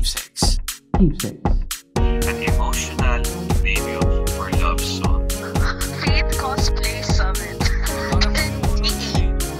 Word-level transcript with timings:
Keepsakes. 0.00 0.58
Keepsakes. 0.98 1.74
An 1.96 2.42
emotional 2.42 3.22
video 3.60 4.24
for 4.32 4.48
love 4.64 4.80
song. 4.80 5.28
Faith 6.00 6.40
Cosplay 6.40 7.04
Summit. 7.04 7.60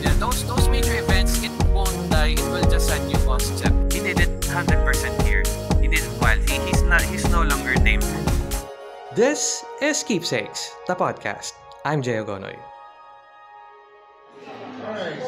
Yeah, 0.00 0.14
those 0.14 0.42
those 0.48 0.66
major 0.70 0.96
events, 0.96 1.44
it 1.44 1.52
won't 1.68 1.92
die. 2.10 2.28
It 2.28 2.40
will 2.48 2.64
just 2.70 2.88
send 2.88 3.12
you 3.12 3.18
concept. 3.18 3.92
He 3.92 4.00
did 4.00 4.18
it 4.18 4.40
100% 4.48 5.22
here. 5.28 5.44
He 5.78 5.88
did 5.88 6.08
it 6.08 6.20
well. 6.22 6.38
He, 6.48 6.56
he's 6.64 6.80
not. 6.88 7.02
He's 7.02 7.28
no 7.28 7.42
longer 7.42 7.74
named. 7.74 8.08
This 9.14 9.62
is 9.82 10.02
Keepsakes, 10.02 10.72
the 10.86 10.96
podcast. 10.96 11.52
I'm 11.84 12.00
Jay 12.00 12.16
Ogonoy. 12.16 12.56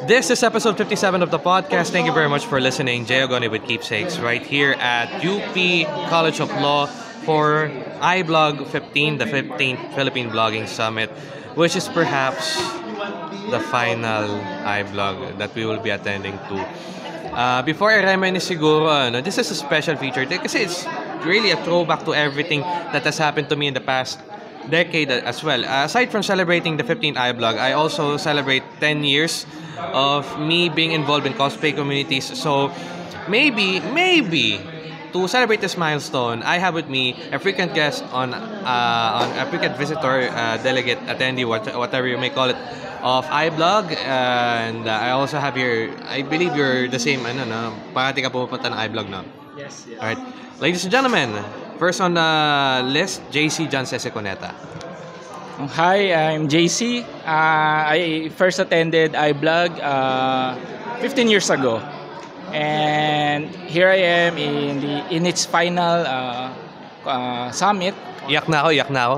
This 0.04 0.28
is 0.28 0.42
episode 0.42 0.76
57 0.76 1.22
of 1.22 1.30
the 1.30 1.38
podcast. 1.38 1.96
Thank 1.96 2.04
you 2.04 2.12
very 2.12 2.28
much 2.28 2.44
for 2.44 2.60
listening. 2.60 3.06
Jay 3.06 3.24
Ogonoy 3.24 3.50
with 3.50 3.64
Keepsakes 3.64 4.18
right 4.18 4.44
here 4.44 4.76
at 4.76 5.08
UP 5.24 5.56
College 6.10 6.40
of 6.40 6.52
Law 6.60 6.84
for 7.24 7.72
iBlog 8.04 8.66
15, 8.68 9.16
the 9.16 9.24
15th 9.24 9.94
Philippine 9.94 10.28
Blogging 10.28 10.68
Summit, 10.68 11.08
which 11.56 11.74
is 11.74 11.88
perhaps 11.88 12.60
the 13.48 13.60
final 13.72 14.28
iBlog 14.68 15.38
that 15.38 15.54
we 15.54 15.64
will 15.64 15.80
be 15.80 15.88
attending 15.88 16.36
to. 16.52 16.60
Uh, 17.32 17.62
before 17.62 17.92
I 17.92 18.04
reminisce 18.04 18.52
siguro, 18.52 18.92
ano, 18.92 19.22
this 19.22 19.38
is 19.38 19.50
a 19.50 19.54
special 19.54 19.96
feature 19.96 20.26
because 20.26 20.54
it's 20.54 20.84
really 21.24 21.50
a 21.50 21.56
throwback 21.64 22.04
to 22.04 22.12
everything 22.12 22.60
that 22.92 23.04
has 23.04 23.16
happened 23.16 23.48
to 23.48 23.56
me 23.56 23.68
in 23.68 23.74
the 23.74 23.80
past 23.80 24.20
decade 24.68 25.10
as 25.10 25.42
well. 25.42 25.64
Uh, 25.64 25.84
aside 25.84 26.10
from 26.10 26.22
celebrating 26.22 26.76
the 26.76 26.84
15th 26.84 27.16
iBlog, 27.16 27.58
I 27.58 27.72
also 27.72 28.16
celebrate 28.16 28.62
10 28.80 29.04
years 29.04 29.46
of 29.78 30.26
me 30.38 30.68
being 30.68 30.92
involved 30.92 31.26
in 31.26 31.34
cosplay 31.34 31.74
communities. 31.74 32.38
So 32.38 32.70
maybe, 33.28 33.80
maybe 33.80 34.60
to 35.12 35.28
celebrate 35.28 35.60
this 35.60 35.76
milestone, 35.76 36.42
I 36.42 36.58
have 36.58 36.74
with 36.74 36.88
me 36.88 37.16
a 37.32 37.38
frequent 37.38 37.74
guest 37.74 38.04
on, 38.12 38.34
uh, 38.34 39.20
on 39.22 39.28
a 39.38 39.46
frequent 39.50 39.76
visitor, 39.76 40.28
uh, 40.30 40.56
delegate, 40.62 40.98
attendee, 41.06 41.46
what, 41.46 41.66
whatever 41.76 42.06
you 42.06 42.18
may 42.18 42.30
call 42.30 42.48
it, 42.50 42.56
of 43.02 43.26
iBlog. 43.26 43.94
and 44.06 44.88
uh, 44.88 44.92
I 44.92 45.10
also 45.10 45.38
have 45.38 45.56
here, 45.56 45.94
I 46.06 46.22
believe 46.22 46.56
you're 46.56 46.88
the 46.88 46.98
same, 46.98 47.26
ano, 47.26 47.44
no? 47.44 47.74
Parati 47.92 48.22
ka 48.22 48.30
pumupunta 48.30 48.70
ng 48.70 48.78
iBlog, 48.88 49.10
no? 49.10 49.24
Yes, 49.56 49.84
yes. 49.88 50.00
Alright. 50.00 50.18
Ladies 50.60 50.84
and 50.84 50.92
gentlemen, 50.92 51.34
first 51.82 51.98
on 51.98 52.14
the 52.14 52.30
list, 52.86 53.26
JC 53.34 53.66
John 53.66 53.82
Seseconeta. 53.82 54.54
Hi, 55.74 56.14
I'm 56.14 56.46
JC. 56.46 57.02
Uh, 57.26 57.90
I 57.90 58.30
first 58.38 58.62
attended 58.62 59.18
iBlog 59.18 59.82
uh, 59.82 60.54
15 61.02 61.26
years 61.26 61.50
ago. 61.50 61.82
And 62.54 63.50
here 63.66 63.90
I 63.90 63.98
am 63.98 64.38
in 64.38 64.78
the 64.78 64.94
in 65.10 65.26
its 65.26 65.42
final 65.42 66.06
uh, 66.06 66.54
uh, 67.02 67.50
summit. 67.50 67.98
Iyak 68.30 68.46
na 68.46 68.62
ako, 68.62 68.68
iyak 68.70 68.90
na 68.94 69.00
ako. 69.02 69.16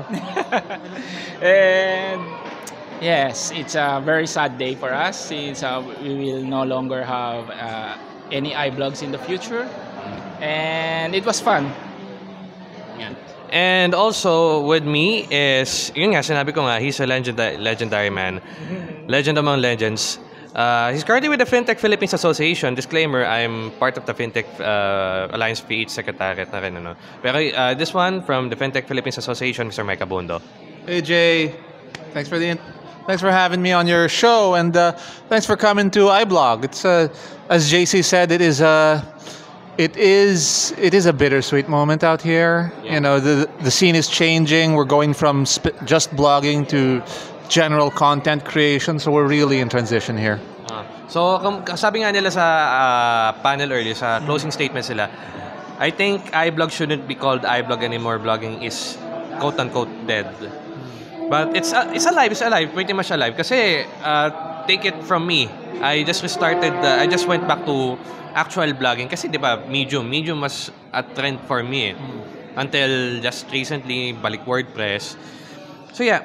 And 1.45 2.19
yes, 2.97 3.53
it's 3.53 3.77
a 3.77 4.01
very 4.01 4.25
sad 4.25 4.57
day 4.57 4.73
for 4.73 4.89
us 4.89 5.21
since 5.21 5.61
uh, 5.61 5.85
we 6.01 6.17
will 6.17 6.41
no 6.41 6.65
longer 6.65 7.05
have 7.05 7.45
uh, 7.53 7.93
any 8.33 8.57
iBlogs 8.57 9.05
in 9.05 9.13
the 9.13 9.21
future. 9.21 9.69
And 10.41 11.13
it 11.13 11.29
was 11.29 11.37
fun. 11.37 11.69
And 13.49 13.93
also 13.93 14.65
with 14.65 14.83
me 14.83 15.27
is, 15.29 15.91
yun 15.95 16.11
nga, 16.11 16.19
sinabi 16.19 16.53
ko 16.53 16.65
nga, 16.67 16.79
he's 16.79 16.99
a 16.99 17.07
legend, 17.07 17.37
legendary 17.37 18.09
man. 18.09 18.41
Legend 19.07 19.37
among 19.37 19.61
legends. 19.61 20.19
Uh, 20.55 20.91
he's 20.93 21.03
currently 21.03 21.27
with 21.27 21.39
the 21.39 21.45
FinTech 21.45 21.79
Philippines 21.79 22.13
Association. 22.13 22.75
Disclaimer, 22.75 23.25
I'm 23.25 23.71
part 23.71 23.97
of 23.97 24.05
the 24.05 24.13
FinTech 24.13 24.47
uh, 24.59 25.35
Alliance 25.35 25.59
PH 25.59 25.89
Secretariat 25.89 26.51
na 26.51 26.59
rin. 26.59 26.77
Ano. 26.77 26.95
Pero 27.21 27.39
uh, 27.39 27.73
this 27.73 27.93
one 27.93 28.23
from 28.23 28.49
the 28.49 28.55
FinTech 28.55 28.87
Philippines 28.87 29.17
Association, 29.17 29.67
Mr. 29.67 29.85
Mike 29.85 29.99
Abundo. 29.99 30.41
Hey 30.87 31.01
Jay, 31.01 31.55
thanks 32.13 32.29
for 32.29 32.39
the 32.39 32.57
thanks 33.05 33.21
for 33.21 33.31
having 33.31 33.61
me 33.61 33.73
on 33.73 33.85
your 33.85 34.07
show, 34.07 34.55
and 34.55 34.75
uh, 34.77 34.93
thanks 35.27 35.45
for 35.45 35.57
coming 35.57 35.91
to 35.91 36.07
iBlog. 36.23 36.63
It's 36.63 36.85
uh, 36.85 37.09
as 37.49 37.69
JC 37.69 38.01
said, 38.01 38.31
it 38.31 38.39
is 38.39 38.61
a 38.61 39.03
it 39.77 39.97
is 39.97 40.73
it 40.77 40.93
is 40.93 41.05
a 41.05 41.13
bittersweet 41.13 41.67
moment 41.67 42.03
out 42.03 42.21
here. 42.21 42.71
You 42.83 42.99
know, 42.99 43.19
the 43.19 43.49
the 43.61 43.71
scene 43.71 43.95
is 43.95 44.07
changing. 44.07 44.73
We're 44.73 44.85
going 44.85 45.13
from 45.13 45.45
sp- 45.45 45.75
just 45.85 46.11
blogging 46.15 46.67
to 46.69 47.03
general 47.49 47.91
content 47.91 48.45
creation, 48.45 48.99
so 48.99 49.11
we're 49.11 49.27
really 49.27 49.59
in 49.59 49.69
transition 49.69 50.17
here. 50.17 50.39
Ah. 50.71 50.85
so, 51.07 51.37
kum- 51.39 51.61
sabi 51.77 52.01
nga 52.01 52.11
nila 52.11 52.31
sa 52.31 52.41
ah, 52.41 53.29
panel 53.43 53.71
earlier, 53.71 53.93
sa 53.93 54.19
closing 54.23 54.49
statement 54.49 54.85
sila, 54.85 55.09
I 55.77 55.91
think 55.91 56.31
iBlog 56.31 56.71
shouldn't 56.71 57.07
be 57.07 57.15
called 57.15 57.43
iBlog 57.43 57.83
anymore. 57.83 58.17
Blogging 58.17 58.63
is 58.63 58.97
quote-unquote 59.39 59.91
dead. 60.07 60.31
But 61.29 61.57
it's 61.57 61.73
uh, 61.73 61.91
it's 61.93 62.05
alive, 62.05 62.31
it's 62.31 62.41
alive, 62.41 62.71
pretty 62.73 62.93
much 62.93 63.11
alive. 63.11 63.35
Kasi, 63.35 63.83
uh, 64.01 64.54
take 64.67 64.85
it 64.85 65.03
from 65.03 65.27
me, 65.27 65.49
I 65.81 66.03
just 66.03 66.23
restarted, 66.23 66.73
uh, 66.73 66.97
I 66.99 67.07
just 67.07 67.27
went 67.27 67.47
back 67.47 67.65
to 67.65 67.97
actual 68.33 68.71
blogging. 68.73 69.09
Kasi 69.09 69.27
di 69.27 69.37
ba, 69.37 69.63
Medium, 69.67 70.09
Medium 70.09 70.41
was 70.41 70.71
a 70.93 71.03
trend 71.03 71.39
for 71.47 71.63
me. 71.63 71.91
eh. 71.91 71.95
Until 72.55 73.19
just 73.21 73.51
recently, 73.51 74.13
balik 74.13 74.45
WordPress. 74.45 75.15
So 75.91 76.03
yeah, 76.03 76.23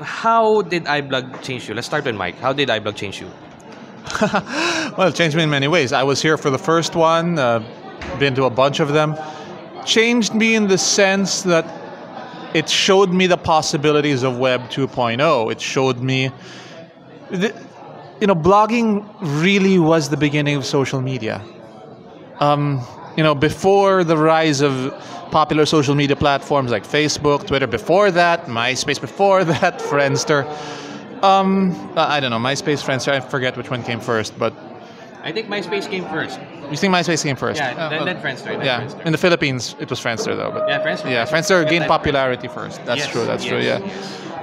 how 0.00 0.62
did 0.62 0.84
iBlog 0.84 1.42
change 1.42 1.68
you? 1.68 1.74
Let's 1.74 1.86
start 1.86 2.04
with 2.04 2.14
Mike. 2.16 2.36
How 2.38 2.52
did 2.52 2.68
iBlog 2.68 2.96
change 2.96 3.20
you? 3.20 3.30
well, 4.98 5.08
it 5.08 5.14
changed 5.14 5.36
me 5.36 5.42
in 5.42 5.50
many 5.50 5.68
ways. 5.68 5.92
I 5.92 6.02
was 6.02 6.20
here 6.20 6.36
for 6.36 6.50
the 6.50 6.58
first 6.58 6.94
one, 6.94 7.38
uh, 7.38 7.64
been 8.18 8.34
to 8.34 8.44
a 8.44 8.50
bunch 8.50 8.80
of 8.80 8.92
them. 8.92 9.16
Changed 9.86 10.34
me 10.34 10.54
in 10.54 10.66
the 10.68 10.78
sense 10.78 11.42
that 11.42 11.64
it 12.54 12.68
showed 12.68 13.10
me 13.10 13.26
the 13.26 13.36
possibilities 13.36 14.22
of 14.22 14.38
Web 14.38 14.62
2.0. 14.70 15.50
It 15.50 15.60
showed 15.60 16.00
me, 16.00 16.30
you 18.24 18.28
know, 18.28 18.34
blogging 18.34 19.04
really 19.44 19.78
was 19.78 20.08
the 20.08 20.16
beginning 20.16 20.56
of 20.56 20.64
social 20.64 21.02
media. 21.02 21.42
Um, 22.40 22.80
you 23.18 23.22
know, 23.22 23.34
before 23.34 24.02
the 24.02 24.16
rise 24.16 24.62
of 24.62 24.72
popular 25.30 25.66
social 25.66 25.94
media 25.94 26.16
platforms 26.16 26.70
like 26.70 26.84
Facebook, 26.84 27.46
Twitter, 27.46 27.66
before 27.66 28.10
that, 28.12 28.46
MySpace, 28.46 28.98
before 28.98 29.44
that, 29.54 29.78
Friendster. 29.78 30.46
Um, 31.22 31.46
I 31.98 32.18
don't 32.20 32.30
know, 32.30 32.38
MySpace, 32.38 32.82
Friendster, 32.82 33.12
I 33.12 33.20
forget 33.20 33.58
which 33.58 33.68
one 33.70 33.82
came 33.82 34.00
first, 34.00 34.38
but 34.38 34.54
I 35.22 35.30
think 35.30 35.48
MySpace 35.48 35.86
came 35.90 36.04
first. 36.06 36.40
you 36.70 36.78
think 36.78 36.94
MySpace 36.94 37.22
came 37.22 37.36
first? 37.36 37.60
Yeah, 37.60 37.88
then, 37.90 38.00
uh, 38.00 38.04
then 38.06 38.16
Friendster. 38.22 38.44
Then 38.56 38.64
yeah, 38.64 38.80
Friendster. 38.86 39.04
in 39.06 39.12
the 39.12 39.18
Philippines, 39.18 39.76
it 39.78 39.90
was 39.90 40.00
Friendster 40.00 40.34
though. 40.34 40.50
But 40.50 40.66
Yeah, 40.66 40.82
Friendster. 40.82 41.10
yeah, 41.10 41.26
Friendster 41.26 41.68
gained 41.68 41.86
popularity 41.88 42.48
first. 42.48 42.80
That's 42.86 43.00
Yes, 43.00 43.10
true. 43.12 43.26
That's 43.26 43.44
true. 43.44 43.58
yes. 43.60 43.82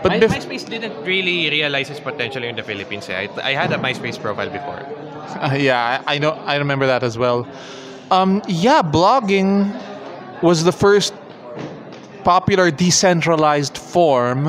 But 0.03 0.09
My, 0.13 0.19
bef- 0.19 0.29
MySpace 0.45 0.67
didn't 0.67 1.03
really 1.05 1.49
realize 1.49 1.89
its 1.89 1.99
potential 1.99 2.43
in 2.43 2.55
the 2.55 2.63
Philippines. 2.63 3.07
eh. 3.09 3.27
I, 3.37 3.49
I 3.49 3.53
had 3.53 3.71
a 3.71 3.77
MySpace 3.77 4.19
profile 4.21 4.49
before. 4.49 4.81
Uh, 5.31 5.55
yeah, 5.57 6.03
I, 6.07 6.15
I 6.15 6.17
know. 6.17 6.31
I 6.31 6.57
remember 6.57 6.85
that 6.87 7.03
as 7.03 7.17
well. 7.17 7.47
Um, 8.09 8.41
yeah, 8.49 8.81
blogging 8.81 9.71
was 10.41 10.63
the 10.65 10.71
first 10.73 11.13
popular 12.25 12.69
decentralized 12.69 13.77
form 13.77 14.47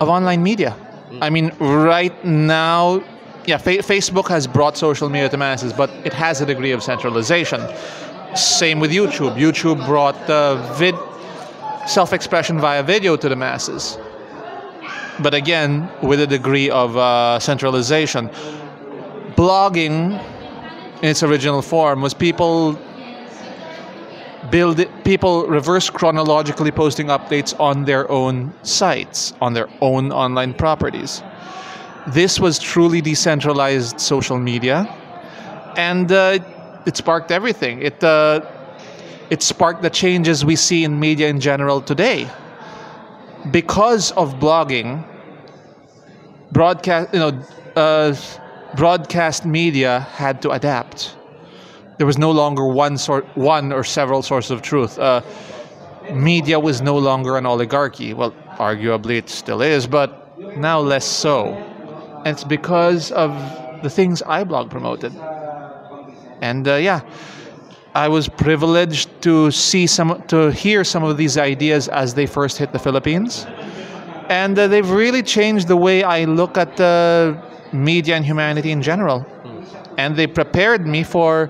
of 0.00 0.08
online 0.10 0.42
media. 0.42 0.76
I 1.22 1.30
mean, 1.30 1.52
right 1.58 2.12
now, 2.24 3.02
yeah, 3.46 3.56
fa- 3.56 3.78
Facebook 3.94 4.28
has 4.28 4.46
brought 4.46 4.76
social 4.76 5.08
media 5.08 5.28
to 5.30 5.36
masses, 5.38 5.72
but 5.72 5.88
it 6.04 6.12
has 6.12 6.40
a 6.42 6.46
degree 6.46 6.72
of 6.72 6.82
centralization. 6.82 7.60
Same 8.34 8.78
with 8.78 8.90
YouTube. 8.90 9.36
YouTube 9.36 9.86
brought 9.86 10.16
uh, 10.28 10.56
vid- 10.74 10.98
self-expression 11.88 12.60
via 12.60 12.82
video 12.82 13.16
to 13.16 13.28
the 13.28 13.36
masses, 13.36 13.96
but 15.22 15.34
again, 15.34 15.90
with 16.02 16.20
a 16.20 16.26
degree 16.26 16.70
of 16.70 16.96
uh, 16.96 17.38
centralization. 17.38 18.28
Blogging 19.34 20.22
in 21.02 21.08
its 21.08 21.22
original 21.22 21.62
form 21.62 22.00
was 22.00 22.14
people 22.14 22.78
build 24.50 24.80
it, 24.80 25.04
people 25.04 25.46
reverse 25.46 25.90
chronologically 25.90 26.70
posting 26.70 27.08
updates 27.08 27.58
on 27.60 27.84
their 27.84 28.10
own 28.10 28.52
sites 28.62 29.34
on 29.40 29.54
their 29.54 29.68
own 29.80 30.12
online 30.12 30.54
properties. 30.54 31.22
This 32.06 32.38
was 32.38 32.58
truly 32.58 33.00
decentralized 33.00 34.00
social 34.00 34.38
media 34.38 34.86
and 35.76 36.10
uh, 36.12 36.38
it 36.86 36.96
sparked 36.96 37.30
everything. 37.30 37.82
It 37.82 38.02
uh, 38.04 38.40
it 39.28 39.42
sparked 39.42 39.82
the 39.82 39.90
changes 39.90 40.44
we 40.44 40.54
see 40.56 40.84
in 40.84 41.00
media 41.00 41.28
in 41.28 41.40
general 41.40 41.80
today 41.80 42.30
because 43.50 44.12
of 44.12 44.34
blogging 44.34 45.04
broadcast 46.52 47.12
you 47.12 47.20
know 47.20 47.32
uh, 47.76 48.14
broadcast 48.76 49.44
media 49.44 50.00
had 50.14 50.42
to 50.42 50.50
adapt. 50.50 51.16
There 51.98 52.06
was 52.06 52.18
no 52.18 52.30
longer 52.30 52.66
one 52.66 52.98
sort 52.98 53.24
one 53.36 53.72
or 53.72 53.84
several 53.84 54.22
sources 54.22 54.50
of 54.50 54.62
truth. 54.62 54.98
Uh, 54.98 55.22
media 56.12 56.58
was 56.60 56.80
no 56.80 56.96
longer 56.96 57.36
an 57.36 57.46
oligarchy. 57.46 58.14
Well 58.14 58.32
arguably 58.58 59.18
it 59.18 59.28
still 59.28 59.60
is 59.62 59.86
but 59.86 60.10
now 60.56 60.80
less 60.80 61.04
so. 61.04 61.54
And 62.24 62.28
it's 62.28 62.44
because 62.44 63.12
of 63.12 63.30
the 63.82 63.90
things 63.90 64.22
iblog 64.22 64.70
promoted. 64.70 65.14
And 66.40 66.66
uh, 66.68 66.74
yeah 66.76 67.00
I 68.04 68.08
was 68.08 68.28
privileged 68.28 69.08
to 69.22 69.50
see 69.50 69.86
some, 69.86 70.22
to 70.28 70.50
hear 70.52 70.84
some 70.84 71.02
of 71.02 71.16
these 71.16 71.38
ideas 71.38 71.88
as 71.88 72.12
they 72.12 72.26
first 72.26 72.58
hit 72.58 72.70
the 72.72 72.78
Philippines, 72.78 73.46
and 74.28 74.58
uh, 74.58 74.68
they've 74.68 74.90
really 74.90 75.22
changed 75.22 75.66
the 75.68 75.76
way 75.76 76.02
I 76.02 76.24
look 76.24 76.58
at 76.58 76.78
uh, 76.78 77.34
media 77.72 78.14
and 78.16 78.24
humanity 78.24 78.70
in 78.70 78.82
general. 78.82 79.24
And 79.96 80.14
they 80.14 80.26
prepared 80.26 80.86
me 80.86 81.04
for 81.04 81.48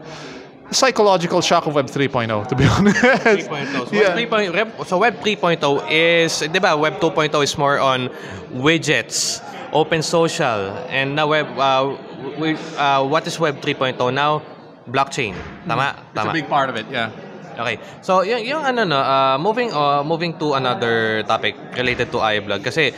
psychological 0.71 1.41
shock 1.41 1.67
of 1.67 1.75
Web 1.75 1.87
3.0. 1.87 2.47
To 2.49 2.55
be 2.55 2.65
honest, 2.77 3.01
3.0. 3.03 3.89
So, 3.89 3.93
Yeah. 3.93 4.15
Web 4.15 4.31
3.0 4.31 4.53
Web- 4.55 4.87
so 4.87 4.99
Web 4.99 5.15
3.0 5.21 5.91
is, 5.91 6.39
di 6.53 6.59
ba, 6.61 6.77
Web 6.77 7.01
2.0 7.01 7.43
is 7.43 7.59
more 7.59 7.81
on 7.81 8.09
widgets, 8.55 9.43
open 9.73 10.01
social, 10.03 10.71
and 10.95 11.17
now 11.17 11.27
Web, 11.27 11.49
uh, 11.59 11.97
we, 12.39 12.55
uh, 12.79 13.03
what 13.03 13.27
is 13.27 13.41
Web 13.41 13.61
3.0 13.61 14.15
now? 14.15 14.43
Blockchain. 14.87 15.35
Tama? 15.67 15.95
it's 15.99 16.15
Tama. 16.15 16.31
a 16.31 16.33
big 16.33 16.49
part 16.49 16.71
of 16.71 16.77
it. 16.77 16.87
Yeah. 16.91 17.11
Okay. 17.59 17.81
So, 18.03 18.21
yung, 18.21 18.45
yung 18.45 18.63
ano 18.63 18.85
no, 18.85 19.01
uh, 19.01 19.39
moving 19.39 19.73
uh, 19.73 20.05
moving 20.05 20.39
to 20.39 20.55
another 20.55 21.25
topic 21.25 21.57
related 21.77 22.13
to 22.13 22.19
iBlog 22.21 22.63
kasi 22.63 22.93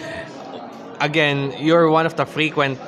again, 1.00 1.54
you're 1.58 1.88
one 1.88 2.06
of 2.06 2.16
the 2.16 2.26
frequent 2.26 2.78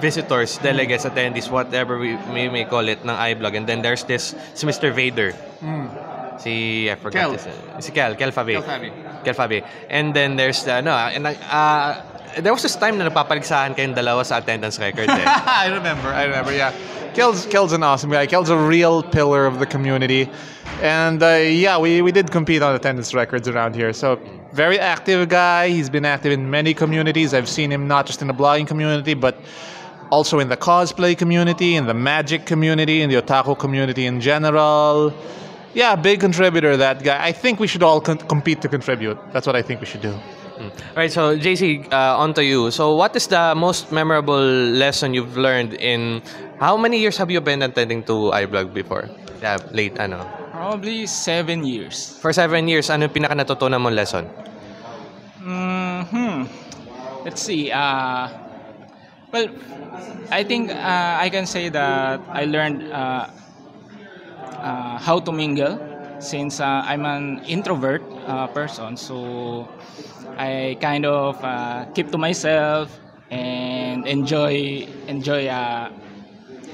visitors, 0.00 0.58
delegates, 0.58 1.04
attendees, 1.04 1.50
whatever 1.50 1.98
we, 1.98 2.16
we 2.32 2.48
may 2.48 2.64
call 2.64 2.88
it 2.88 3.02
ng 3.04 3.10
iBlog. 3.10 3.56
And 3.56 3.66
then 3.66 3.82
there's 3.82 4.04
this 4.04 4.34
si 4.54 4.66
Mr. 4.66 4.94
Vader. 4.94 5.34
Si 6.38 6.88
I 6.90 6.94
forgot 6.94 7.20
Kel. 7.20 7.32
his, 7.32 7.46
si 7.84 7.92
Kel, 7.92 8.14
Kel 8.14 8.30
Fabi. 8.30 8.54
Kel 8.54 8.62
Fabi. 8.62 8.90
Kel 9.24 9.34
Fabi. 9.34 9.58
And 9.90 10.14
then 10.14 10.36
there's 10.36 10.66
uh, 10.66 10.78
ano, 10.78 10.94
and, 10.94 11.26
uh, 11.26 12.00
there 12.38 12.52
was 12.52 12.62
this 12.62 12.76
time 12.76 12.98
na 12.98 13.10
napapaligsahan 13.10 13.74
kayong 13.74 13.98
dalawa 13.98 14.22
sa 14.22 14.38
attendance 14.38 14.78
record 14.78 15.10
eh. 15.10 15.24
I 15.64 15.74
remember. 15.74 16.14
I 16.14 16.30
remember. 16.30 16.54
Yeah, 16.54 16.70
Kel's 17.18 17.46
Kel's 17.46 17.72
an 17.72 17.82
awesome 17.82 18.10
guy. 18.10 18.28
Kel's 18.28 18.48
a 18.48 18.56
real 18.56 19.02
pillar 19.02 19.44
of 19.44 19.58
the 19.58 19.66
community, 19.66 20.30
and 20.80 21.20
uh, 21.20 21.34
yeah, 21.64 21.76
we, 21.76 22.00
we 22.00 22.12
did 22.12 22.30
compete 22.30 22.62
on 22.62 22.76
attendance 22.76 23.12
records 23.12 23.48
around 23.48 23.74
here. 23.74 23.92
So 23.92 24.20
very 24.52 24.78
active 24.78 25.28
guy. 25.28 25.68
He's 25.68 25.90
been 25.90 26.04
active 26.04 26.30
in 26.30 26.48
many 26.48 26.74
communities. 26.74 27.34
I've 27.34 27.48
seen 27.48 27.72
him 27.72 27.88
not 27.88 28.06
just 28.06 28.22
in 28.22 28.28
the 28.28 28.34
blogging 28.34 28.68
community, 28.68 29.14
but 29.14 29.36
also 30.10 30.38
in 30.38 30.48
the 30.48 30.56
cosplay 30.56 31.18
community, 31.18 31.74
in 31.74 31.88
the 31.88 31.94
magic 31.94 32.46
community, 32.46 33.02
in 33.02 33.10
the 33.10 33.20
otaku 33.20 33.58
community 33.58 34.06
in 34.06 34.20
general. 34.20 35.12
Yeah, 35.74 35.96
big 35.96 36.20
contributor. 36.20 36.76
That 36.76 37.02
guy. 37.02 37.20
I 37.20 37.32
think 37.32 37.58
we 37.58 37.66
should 37.66 37.82
all 37.82 38.00
con- 38.00 38.18
compete 38.18 38.62
to 38.62 38.68
contribute. 38.68 39.18
That's 39.32 39.44
what 39.44 39.56
I 39.56 39.62
think 39.62 39.80
we 39.80 39.86
should 39.86 40.02
do. 40.02 40.16
Right, 40.96 41.10
so 41.12 41.36
JC, 41.36 41.86
uh, 41.92 42.18
on 42.18 42.34
to 42.34 42.44
you. 42.44 42.70
So, 42.70 42.94
what 42.94 43.14
is 43.14 43.26
the 43.26 43.54
most 43.54 43.92
memorable 43.92 44.42
lesson 44.74 45.14
you've 45.14 45.36
learned 45.36 45.74
in 45.74 46.22
how 46.58 46.76
many 46.76 46.98
years 46.98 47.16
have 47.18 47.30
you 47.30 47.40
been 47.40 47.62
attending 47.62 48.02
to 48.04 48.34
iBlog 48.34 48.74
before? 48.74 49.08
Yeah, 49.40 49.58
late, 49.70 49.98
ano. 49.98 50.26
Probably 50.50 51.06
seven 51.06 51.62
years. 51.62 52.18
For 52.18 52.32
seven 52.32 52.66
years, 52.66 52.90
ano 52.90 53.06
yung 53.06 53.14
pinaka 53.14 53.38
natutunan 53.38 53.78
mong 53.78 53.94
lesson? 53.94 54.26
Hmm. 56.08 56.44
Let's 57.24 57.42
see. 57.42 57.70
Uh, 57.70 58.28
well, 59.32 59.48
I 60.30 60.44
think 60.44 60.70
uh, 60.70 61.20
I 61.20 61.28
can 61.28 61.46
say 61.46 61.68
that 61.68 62.20
I 62.32 62.44
learned 62.44 62.90
uh, 62.90 63.28
uh, 64.58 64.98
how 64.98 65.20
to 65.20 65.32
mingle 65.32 65.76
since 66.18 66.60
uh, 66.60 66.82
I'm 66.84 67.04
an 67.04 67.44
introvert 67.44 68.02
uh, 68.26 68.46
person. 68.48 68.96
So 68.96 69.68
I 70.38 70.76
kind 70.80 71.04
of 71.06 71.42
uh, 71.44 71.86
keep 71.94 72.10
to 72.12 72.18
myself 72.18 72.98
and 73.30 74.06
enjoy 74.06 74.86
enjoy 75.08 75.48
uh, 75.48 75.90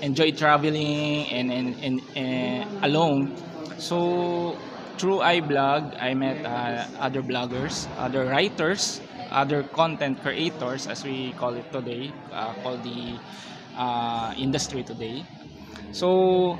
enjoy 0.03 0.33
traveling 0.33 1.27
and 1.33 1.53
and, 1.53 1.69
and, 1.83 2.01
and 2.17 2.85
alone. 2.85 3.33
So 3.79 4.57
through 4.99 5.21
iBlog, 5.21 5.97
I 6.01 6.15
met 6.15 6.45
uh, 6.45 6.87
other 7.01 7.23
bloggers, 7.23 7.89
other 7.99 8.27
writers, 8.27 9.01
other 9.31 9.63
content 9.65 10.21
creators, 10.23 10.87
as 10.87 11.05
we 11.05 11.33
call 11.33 11.55
it 11.55 11.71
today, 11.73 12.13
uh, 12.33 12.53
called 12.63 12.83
the 12.85 13.19
uh, 13.77 14.35
industry 14.39 14.83
today. 14.83 15.25
So 15.93 16.59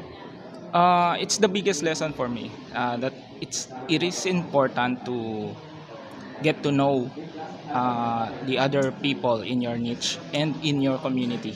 uh, 0.73 1.17
it's 1.21 1.39
the 1.39 1.49
biggest 1.49 1.83
lesson 1.83 2.13
for 2.13 2.29
me 2.29 2.51
uh, 2.75 2.97
that 2.99 3.15
it's 3.41 3.69
it 3.89 4.03
is 4.03 4.27
important 4.27 5.05
to 5.07 5.55
get 6.43 6.63
to 6.63 6.73
know 6.73 7.11
uh, 7.73 8.31
the 8.47 8.59
other 8.59 8.93
people 8.93 9.43
in 9.43 9.61
your 9.61 9.77
niche 9.79 10.19
and 10.33 10.57
in 10.63 10.81
your 10.81 10.99
community 10.99 11.55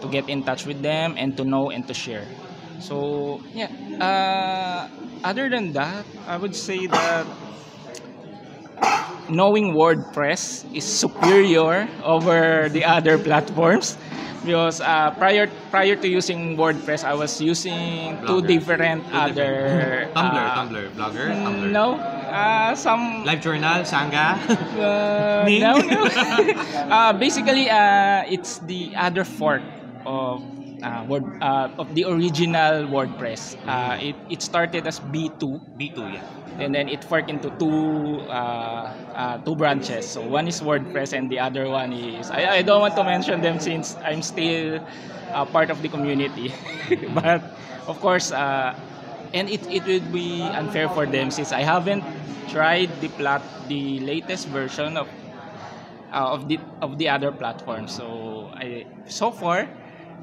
to 0.00 0.08
get 0.08 0.28
in 0.28 0.42
touch 0.44 0.66
with 0.66 0.82
them 0.82 1.14
and 1.18 1.36
to 1.36 1.44
know 1.44 1.70
and 1.70 1.86
to 1.88 1.94
share. 1.94 2.28
So 2.78 3.40
yeah 3.54 3.70
uh, 4.00 4.88
other 5.24 5.48
than 5.48 5.72
that 5.72 6.04
i 6.26 6.36
would 6.36 6.54
say 6.54 6.86
that 6.86 7.26
knowing 9.28 9.72
wordpress 9.72 10.64
is 10.74 10.84
superior 10.84 11.88
over 12.04 12.68
the 12.70 12.84
other 12.84 13.18
platforms 13.18 13.96
because 14.44 14.80
uh, 14.80 15.10
prior 15.16 15.48
prior 15.70 15.96
to 15.96 16.08
using 16.08 16.56
wordpress 16.56 17.04
i 17.04 17.14
was 17.14 17.40
using 17.40 18.16
two 18.28 18.42
Blogger. 18.42 18.46
different 18.46 19.04
other 19.12 20.08
Tumblr, 20.16 20.36
uh, 20.36 20.56
Tumblr, 20.56 20.84
blogger, 20.92 21.26
Tumblr. 21.32 21.70
no 21.72 21.96
uh, 22.34 22.74
some 22.74 23.24
Live 23.24 23.40
journal, 23.40 23.86
Sangha. 23.86 24.34
uh, 24.74 25.46
no, 25.46 25.78
no. 25.78 26.04
uh, 26.90 27.12
basically, 27.12 27.70
uh, 27.70 28.24
it's 28.26 28.58
the 28.66 28.90
other 28.96 29.24
fork 29.24 29.62
of 30.04 30.42
uh, 30.84 31.04
word 31.08 31.24
uh, 31.40 31.68
of 31.78 31.94
the 31.94 32.04
original 32.04 32.84
WordPress. 32.86 33.56
Uh, 33.66 33.98
it, 34.00 34.16
it 34.30 34.42
started 34.42 34.86
as 34.86 35.00
B2, 35.00 35.40
B2, 35.80 35.98
yeah. 36.14 36.22
and 36.60 36.74
then 36.74 36.88
it 36.88 37.02
forked 37.02 37.30
into 37.30 37.50
two 37.58 38.20
uh, 38.28 38.92
uh, 39.16 39.38
two 39.38 39.56
branches. 39.56 40.06
So 40.06 40.20
one 40.20 40.46
is 40.46 40.60
WordPress, 40.60 41.16
and 41.16 41.30
the 41.30 41.40
other 41.40 41.68
one 41.68 41.92
is 41.92 42.30
I, 42.30 42.60
I 42.60 42.62
don't 42.62 42.80
want 42.80 42.96
to 42.96 43.04
mention 43.04 43.40
them 43.40 43.58
since 43.58 43.96
I'm 44.04 44.22
still 44.22 44.84
uh, 45.32 45.44
part 45.46 45.70
of 45.70 45.82
the 45.82 45.88
community, 45.88 46.52
but 47.14 47.42
of 47.88 47.98
course. 48.00 48.30
Uh, 48.30 48.74
and 49.34 49.50
it, 49.50 49.66
it 49.66 49.84
would 49.84 50.12
be 50.12 50.42
unfair 50.42 50.88
for 50.88 51.06
them 51.06 51.28
since 51.28 51.50
I 51.50 51.62
haven't 51.62 52.04
tried 52.48 52.88
the 53.00 53.08
plat 53.18 53.42
the 53.66 53.98
latest 53.98 54.46
version 54.48 54.96
of 54.96 55.08
uh, 56.12 56.30
of 56.30 56.48
the 56.48 56.58
of 56.80 56.98
the 56.98 57.08
other 57.08 57.32
platforms. 57.32 57.92
So 57.92 58.50
I 58.54 58.86
so 59.06 59.30
far 59.30 59.66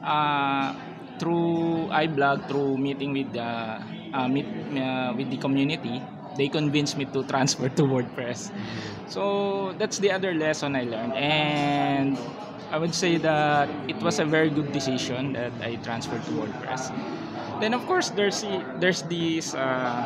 uh, 0.03 0.74
through 1.19 1.88
iBlog 1.92 2.48
through 2.48 2.77
meeting 2.77 3.13
with 3.13 3.31
the 3.33 3.80
uh, 4.13 4.27
meet 4.27 4.45
uh, 4.77 5.13
with 5.15 5.29
the 5.29 5.38
community, 5.38 6.01
they 6.38 6.48
convinced 6.50 6.98
me 6.98 7.05
to 7.05 7.24
transfer 7.25 7.70
to 7.70 7.84
WordPress. 7.84 8.51
So 9.08 9.74
that's 9.77 9.98
the 10.00 10.12
other 10.12 10.34
lesson 10.34 10.75
I 10.75 10.84
learned, 10.84 11.13
and 11.15 12.17
I 12.72 12.77
would 12.77 12.96
say 12.96 13.17
that 13.17 13.70
it 13.88 14.01
was 14.01 14.20
a 14.20 14.25
very 14.25 14.50
good 14.50 14.72
decision 14.72 15.34
that 15.34 15.51
I 15.62 15.75
transferred 15.77 16.24
to 16.25 16.31
WordPress. 16.31 16.91
Then 17.60 17.74
of 17.74 17.86
course 17.86 18.10
there's 18.10 18.41
the- 18.41 18.63
there's 18.79 19.01
these. 19.03 19.53
Uh, 19.53 20.03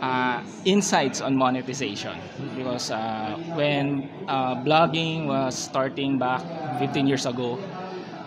uh, 0.00 0.42
insights 0.64 1.20
on 1.20 1.36
monetization 1.36 2.18
because 2.56 2.90
uh, 2.90 3.36
when 3.54 4.08
uh, 4.28 4.54
blogging 4.56 5.26
was 5.26 5.54
starting 5.56 6.18
back 6.18 6.42
15 6.78 7.06
years 7.06 7.26
ago 7.26 7.58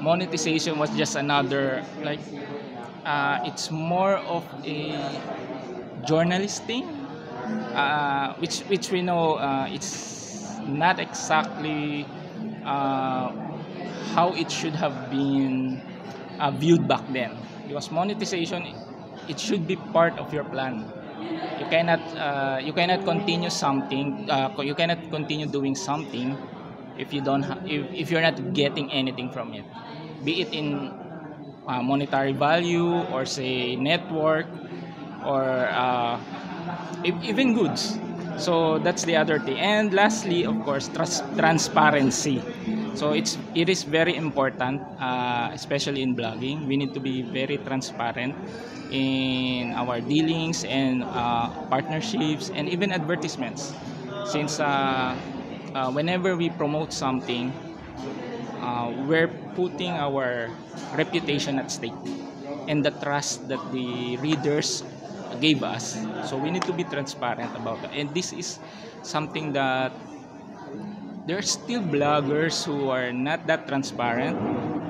monetization 0.10 0.78
was 0.78 0.90
just 1.02 1.16
another 1.16 1.84
like 2.08 2.22
uh, 3.06 3.40
it's 3.50 3.72
more 3.72 4.16
of 4.36 4.44
a 4.66 4.80
journalist 6.08 6.64
thing 6.66 6.86
uh, 7.74 8.34
which 8.42 8.62
which 8.72 8.92
we 8.92 9.02
know 9.02 9.36
uh, 9.36 9.68
it's 9.70 10.60
not 10.68 11.00
exactly 11.00 12.06
uh, 12.66 13.32
how 14.16 14.34
it 14.34 14.50
should 14.52 14.76
have 14.76 15.10
been 15.10 15.82
uh, 16.40 16.52
viewed 16.52 16.88
back 16.88 17.04
then. 17.12 17.32
Because 17.68 17.92
monetization 17.92 18.66
it 19.28 19.40
should 19.40 19.68
be 19.68 19.76
part 19.94 20.18
of 20.20 20.34
your 20.34 20.44
plan. 20.46 20.86
You 21.60 21.66
cannot 21.68 22.02
uh, 22.18 22.60
you 22.62 22.74
cannot 22.74 23.06
continue 23.06 23.50
something 23.50 24.28
you 24.64 24.76
cannot 24.76 25.00
continue 25.10 25.48
doing 25.48 25.76
something 25.76 26.38
if 26.98 27.14
you 27.14 27.22
don't 27.22 27.44
if, 27.66 27.88
if 27.94 28.12
you're 28.12 28.22
not 28.22 28.38
getting 28.54 28.92
anything 28.92 29.30
from 29.32 29.54
it 29.54 29.66
be 30.26 30.42
it 30.42 30.50
in 30.54 30.92
uh, 31.68 31.82
monetary 31.84 32.34
value 32.34 32.90
or 33.14 33.26
say 33.26 33.76
network 33.78 34.48
or 35.22 35.70
uh, 35.72 36.22
even 37.04 37.54
goods. 37.54 38.02
So 38.36 38.80
that's 38.80 39.04
the 39.04 39.16
other 39.16 39.40
thing. 39.40 39.58
And 39.60 39.94
lastly 39.94 40.46
of 40.46 40.62
course 40.64 40.90
trans- 40.90 41.24
transparency. 41.38 42.48
So 42.94 43.12
it's 43.12 43.38
it 43.54 43.70
is 43.70 43.84
very 43.84 44.16
important 44.16 44.84
uh, 45.00 45.52
especially 45.54 46.02
in 46.04 46.16
blogging 46.16 46.68
we 46.68 46.78
need 46.78 46.94
to 46.96 47.02
be 47.02 47.24
very 47.24 47.60
transparent 47.60 48.36
in 48.90 49.74
our 49.76 50.02
dealings 50.02 50.64
and 50.66 51.04
uh, 51.04 51.50
partnerships 51.72 52.50
and 52.56 52.70
even 52.70 52.92
advertisements. 52.92 53.76
Since 54.24 54.60
uh, 54.60 55.16
uh, 55.76 55.90
whenever 55.92 56.36
we 56.38 56.50
promote 56.50 56.94
something 56.94 57.56
uh, 58.60 58.92
we're 58.94 59.32
putting 59.56 59.92
our 59.92 60.52
reputation 60.96 61.58
at 61.60 61.72
stake 61.72 61.96
and 62.68 62.84
the 62.84 62.92
trust 62.92 63.48
that 63.48 63.62
the 63.72 64.18
readers 64.18 64.84
gave 65.40 65.64
us. 65.64 65.98
So 66.30 66.38
we 66.38 66.52
need 66.52 66.64
to 66.64 66.74
be 66.74 66.84
transparent 66.84 67.56
about 67.56 67.82
that. 67.82 67.92
And 67.94 68.14
this 68.14 68.32
is 68.32 68.60
something 69.04 69.54
that 69.54 69.92
there 71.26 71.38
are 71.38 71.46
still 71.46 71.82
bloggers 71.82 72.64
who 72.64 72.90
are 72.90 73.12
not 73.12 73.48
that 73.48 73.68
transparent 73.68 74.38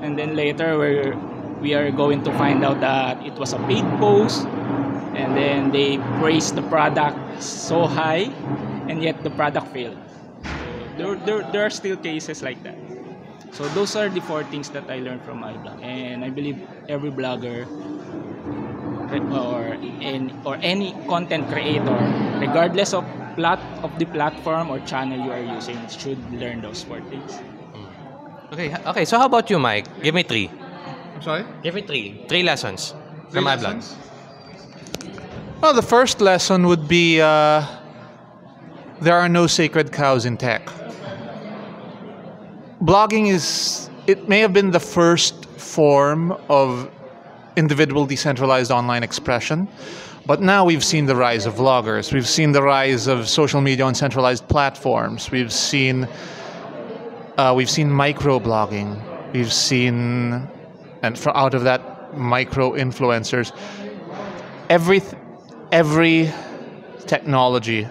and 0.04 0.18
then 0.18 0.36
later 0.36 0.76
we're 0.76 1.16
we 1.64 1.72
are 1.72 1.90
going 1.90 2.22
to 2.22 2.32
find 2.36 2.60
out 2.64 2.80
that 2.80 3.16
it 3.24 3.32
was 3.40 3.56
a 3.56 3.60
paid 3.64 3.84
post 3.96 4.44
and 5.16 5.32
then 5.32 5.72
they 5.72 5.96
praise 6.20 6.52
the 6.52 6.60
product 6.68 7.16
so 7.42 7.86
high 7.88 8.28
and 8.88 9.02
yet 9.02 9.16
the 9.24 9.30
product 9.30 9.72
failed 9.72 9.96
there, 10.98 11.16
there, 11.24 11.42
there 11.52 11.64
are 11.64 11.72
still 11.72 11.96
cases 11.96 12.42
like 12.42 12.62
that 12.62 12.76
so 13.56 13.64
those 13.76 13.96
are 13.96 14.08
the 14.08 14.20
four 14.20 14.44
things 14.44 14.68
that 14.70 14.84
i 14.90 14.98
learned 15.00 15.22
from 15.22 15.40
iblog 15.40 15.82
and 15.82 16.24
i 16.24 16.30
believe 16.30 16.58
every 16.88 17.10
blogger 17.10 17.64
or 19.32 19.76
any, 20.02 20.34
or 20.44 20.58
any 20.62 20.92
content 21.08 21.48
creator 21.48 21.98
regardless 22.38 22.92
of 22.92 23.04
plat 23.36 23.60
of 23.82 23.98
the 23.98 24.04
platform 24.06 24.70
or 24.70 24.78
channel 24.80 25.18
you 25.18 25.32
are 25.32 25.42
using 25.56 25.78
should 25.88 26.20
learn 26.32 26.60
those 26.60 26.82
four 26.82 27.00
things 27.12 27.40
Okay, 28.52 28.74
okay. 28.86 29.04
So 29.04 29.18
how 29.18 29.26
about 29.26 29.50
you, 29.50 29.58
Mike? 29.58 29.86
Give 30.02 30.14
me 30.14 30.22
three. 30.22 30.48
I'm 31.14 31.22
sorry? 31.22 31.44
Give 31.62 31.74
me 31.74 31.82
three. 31.82 32.24
Three 32.28 32.44
lessons 32.44 32.94
Three 33.30 33.42
from 33.42 33.44
iBlog. 33.44 33.74
lessons? 33.74 33.96
Well, 35.60 35.74
the 35.74 35.82
first 35.82 36.20
lesson 36.20 36.66
would 36.66 36.86
be 36.86 37.20
uh, 37.20 37.66
there 39.00 39.16
are 39.16 39.28
no 39.28 39.48
sacred 39.48 39.90
cows 39.92 40.24
in 40.24 40.36
tech. 40.36 40.70
Blogging 42.86 43.26
is, 43.26 43.90
it 44.06 44.28
may 44.28 44.38
have 44.38 44.52
been 44.52 44.70
the 44.70 44.78
first 44.78 45.46
form 45.58 46.30
of 46.48 46.88
individual 47.56 48.06
decentralized 48.06 48.70
online 48.70 49.02
expression, 49.02 49.66
but 50.24 50.40
now 50.40 50.64
we've 50.64 50.84
seen 50.84 51.06
the 51.06 51.16
rise 51.16 51.46
of 51.46 51.54
vloggers. 51.54 52.12
We've 52.12 52.28
seen 52.28 52.52
the 52.52 52.62
rise 52.62 53.08
of 53.08 53.28
social 53.28 53.60
media 53.60 53.84
on 53.84 53.96
centralized 53.96 54.46
platforms. 54.46 55.32
We've 55.32 55.52
seen 55.52 56.06
uh, 57.36 57.52
we've 57.56 57.68
seen 57.68 57.90
micro 57.90 58.38
blogging. 58.38 59.02
We've 59.32 59.52
seen, 59.52 60.48
and 61.02 61.18
for 61.18 61.36
out 61.36 61.54
of 61.54 61.64
that, 61.64 62.16
micro 62.16 62.70
influencers. 62.74 63.50
Every 64.70 65.02
every 65.72 66.30
technology 67.08 67.88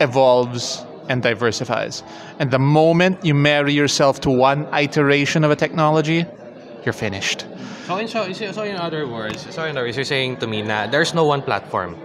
evolves 0.00 0.86
and 1.10 1.22
diversifies. 1.22 2.02
And 2.38 2.50
the 2.50 2.58
moment 2.58 3.24
you 3.24 3.34
marry 3.34 3.72
yourself 3.72 4.20
to 4.20 4.30
one 4.30 4.60
iteration 4.72 5.44
of 5.44 5.50
a 5.50 5.56
technology, 5.56 6.24
you're 6.84 6.92
finished. 7.06 7.46
So 7.86 7.96
in, 7.96 8.06
so, 8.06 8.32
so 8.32 8.62
in 8.62 8.76
other 8.76 9.06
words, 9.08 9.38
so 9.54 9.64
in 9.64 9.76
other 9.76 9.86
words, 9.86 9.96
you're 9.96 10.04
saying 10.04 10.36
to 10.38 10.46
me 10.46 10.62
na 10.62 10.86
there's 10.86 11.12
no 11.12 11.24
one 11.24 11.42
platform. 11.42 11.98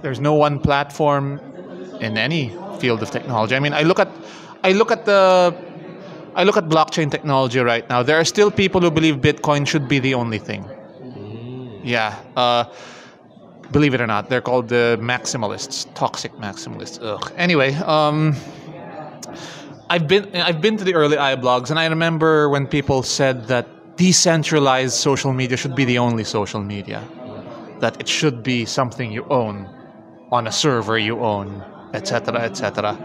There's 0.00 0.20
no 0.20 0.34
one 0.34 0.58
platform 0.58 1.38
in 2.00 2.16
any 2.16 2.56
field 2.80 3.02
of 3.02 3.10
technology. 3.10 3.54
I 3.54 3.60
mean, 3.60 3.74
I 3.74 3.82
look 3.82 3.98
at 3.98 4.08
I 4.64 4.72
look 4.72 4.90
at 4.90 5.04
the 5.04 5.54
I 6.34 6.44
look 6.44 6.56
at 6.56 6.64
blockchain 6.68 7.10
technology 7.10 7.60
right 7.60 7.86
now. 7.88 8.02
There 8.02 8.18
are 8.18 8.24
still 8.24 8.50
people 8.50 8.80
who 8.80 8.90
believe 8.90 9.16
Bitcoin 9.16 9.66
should 9.66 9.88
be 9.88 9.98
the 9.98 10.14
only 10.14 10.38
thing. 10.38 10.64
Yeah. 11.82 12.18
Uh, 12.34 12.64
believe 13.70 13.94
it 13.94 14.00
or 14.00 14.06
not, 14.06 14.28
they're 14.28 14.40
called 14.40 14.68
the 14.68 14.98
maximalists, 15.00 15.86
toxic 15.94 16.32
maximalists. 16.34 16.98
Ugh. 17.02 17.32
Anyway, 17.36 17.74
um, 17.74 18.34
I've 19.88 20.08
been 20.08 20.34
I've 20.34 20.60
been 20.60 20.76
to 20.76 20.84
the 20.84 20.94
early 20.94 21.16
iBlogs, 21.16 21.70
and 21.70 21.78
I 21.78 21.86
remember 21.86 22.48
when 22.48 22.66
people 22.66 23.02
said 23.02 23.46
that 23.48 23.96
decentralized 23.96 24.94
social 24.94 25.32
media 25.32 25.56
should 25.56 25.74
be 25.74 25.84
the 25.84 25.98
only 25.98 26.24
social 26.24 26.60
media, 26.60 27.02
that 27.80 28.00
it 28.00 28.08
should 28.08 28.42
be 28.42 28.64
something 28.64 29.12
you 29.12 29.24
own 29.30 29.68
on 30.32 30.46
a 30.46 30.52
server 30.52 30.98
you 30.98 31.20
own, 31.20 31.64
etc., 31.94 32.40
etc. 32.40 32.98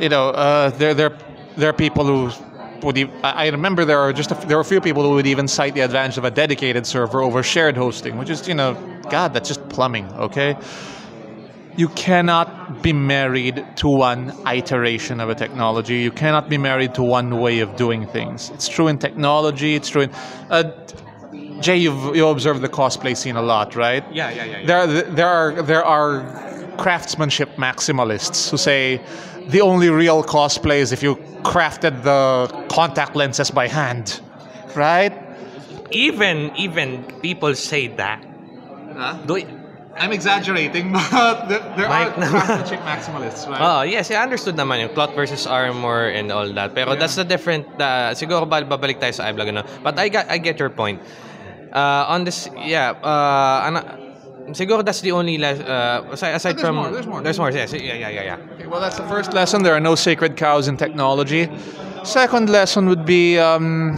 You 0.00 0.08
know, 0.08 0.30
uh, 0.30 0.70
there 0.70 0.94
there 0.94 1.18
there 1.56 1.70
are 1.70 1.74
people 1.74 2.04
who 2.04 2.30
would. 2.86 2.98
I 3.24 3.46
I 3.46 3.48
remember 3.48 3.84
there 3.84 3.98
are 3.98 4.12
just 4.12 4.30
a, 4.30 4.34
there 4.46 4.56
are 4.56 4.60
a 4.60 4.64
few 4.64 4.80
people 4.80 5.02
who 5.02 5.14
would 5.14 5.26
even 5.26 5.48
cite 5.48 5.74
the 5.74 5.80
advantage 5.80 6.18
of 6.18 6.24
a 6.24 6.30
dedicated 6.30 6.86
server 6.86 7.20
over 7.20 7.42
shared 7.42 7.76
hosting, 7.76 8.16
which 8.16 8.30
is 8.30 8.46
you 8.46 8.54
know, 8.54 8.74
God, 9.10 9.34
that's 9.34 9.48
just 9.48 9.61
plumbing. 9.72 10.06
Okay, 10.14 10.56
you 11.76 11.88
cannot 11.88 12.82
be 12.82 12.92
married 12.92 13.64
to 13.76 13.88
one 13.88 14.32
iteration 14.46 15.20
of 15.20 15.28
a 15.30 15.34
technology. 15.34 15.96
You 15.96 16.10
cannot 16.10 16.48
be 16.48 16.58
married 16.58 16.94
to 16.94 17.02
one 17.02 17.40
way 17.40 17.60
of 17.60 17.76
doing 17.76 18.06
things. 18.06 18.50
It's 18.50 18.68
true 18.68 18.88
in 18.88 18.98
technology. 18.98 19.74
It's 19.74 19.88
true 19.88 20.02
in. 20.02 20.10
Uh, 20.50 20.64
Jay, 21.60 21.76
you've 21.76 22.16
you 22.16 22.26
observed 22.26 22.60
the 22.60 22.68
cosplay 22.68 23.16
scene 23.16 23.36
a 23.36 23.42
lot, 23.42 23.76
right? 23.76 24.04
Yeah, 24.12 24.30
yeah, 24.30 24.44
yeah. 24.44 24.66
There, 24.66 24.78
are, 24.78 24.86
there 24.86 25.28
are 25.28 25.62
there 25.62 25.84
are 25.84 26.22
craftsmanship 26.76 27.50
maximalists 27.56 28.50
who 28.50 28.56
say 28.56 29.00
the 29.48 29.60
only 29.60 29.88
real 29.90 30.22
cosplay 30.24 30.78
is 30.80 30.92
if 30.92 31.02
you 31.02 31.16
crafted 31.42 32.02
the 32.02 32.48
contact 32.68 33.14
lenses 33.16 33.50
by 33.50 33.68
hand, 33.68 34.20
right? 34.74 35.12
Even 35.90 36.50
even 36.56 37.04
people 37.22 37.54
say 37.54 37.86
that. 37.88 38.20
Do 39.26 39.34
y- 39.34 39.46
I'm 39.96 40.12
exaggerating, 40.12 40.92
but 41.12 41.48
there, 41.48 41.60
there 41.76 41.88
Mike 41.88 42.14
naman. 42.16 42.30
craftsmanship 42.32 42.80
maximalists, 42.80 43.44
right? 43.48 43.60
Oh, 43.60 43.82
yes, 43.82 44.10
I 44.10 44.16
understood 44.22 44.56
naman 44.56 44.80
yung 44.80 44.94
plot 44.94 45.14
versus 45.14 45.46
armor 45.46 46.08
and 46.08 46.32
all 46.32 46.48
that. 46.54 46.74
Pero 46.74 46.96
that's 46.96 47.16
the 47.16 47.24
different, 47.24 47.66
uh, 47.76 48.16
siguro 48.16 48.48
ba- 48.48 48.64
babalik 48.64 49.00
tayo 49.00 49.12
sa 49.12 49.28
iBlog, 49.28 49.48
ano? 49.52 49.62
But 49.84 49.98
I, 49.98 50.08
got, 50.08 50.30
I 50.30 50.38
get 50.38 50.58
your 50.58 50.70
point. 50.70 51.00
Uh, 51.72 52.04
on 52.08 52.24
this, 52.24 52.48
yeah, 52.56 52.92
uh, 53.04 53.68
ana, 53.68 53.80
siguro 54.56 54.84
that's 54.84 55.00
the 55.02 55.12
only, 55.12 55.36
les- 55.36 55.60
uh, 55.60 56.08
aside, 56.10 56.34
aside 56.40 56.56
there's 56.56 56.64
from, 56.64 56.76
more, 56.76 56.90
there's 56.90 57.06
more. 57.06 57.20
There's 57.22 57.38
more, 57.38 57.50
yes, 57.52 57.72
yeah, 57.72 57.94
yeah, 57.94 58.08
yeah, 58.08 58.22
yeah. 58.36 58.54
Okay, 58.56 58.66
well, 58.66 58.80
that's 58.80 58.96
the 58.96 59.06
first 59.08 59.32
lesson. 59.34 59.62
There 59.62 59.74
are 59.74 59.80
no 59.80 59.94
sacred 59.94 60.36
cows 60.36 60.68
in 60.68 60.76
technology. 60.76 61.48
Second 62.04 62.48
lesson 62.48 62.88
would 62.88 63.04
be 63.04 63.38
um, 63.38 63.94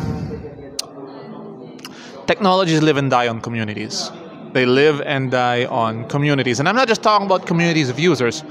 technologies 2.27 2.83
live 2.83 2.97
and 2.97 3.11
die 3.11 3.29
on 3.29 3.41
communities. 3.41 4.11
They 4.55 4.67
live 4.67 5.01
and 5.01 5.33
die 5.33 5.65
on 5.65 6.09
communities. 6.09 6.61
And 6.61 6.69
I'm 6.69 6.77
not 6.77 6.87
just 6.87 7.03
talking 7.03 7.27
about 7.27 7.45
communities 7.45 7.91
of 7.91 7.99
users, 7.99 8.45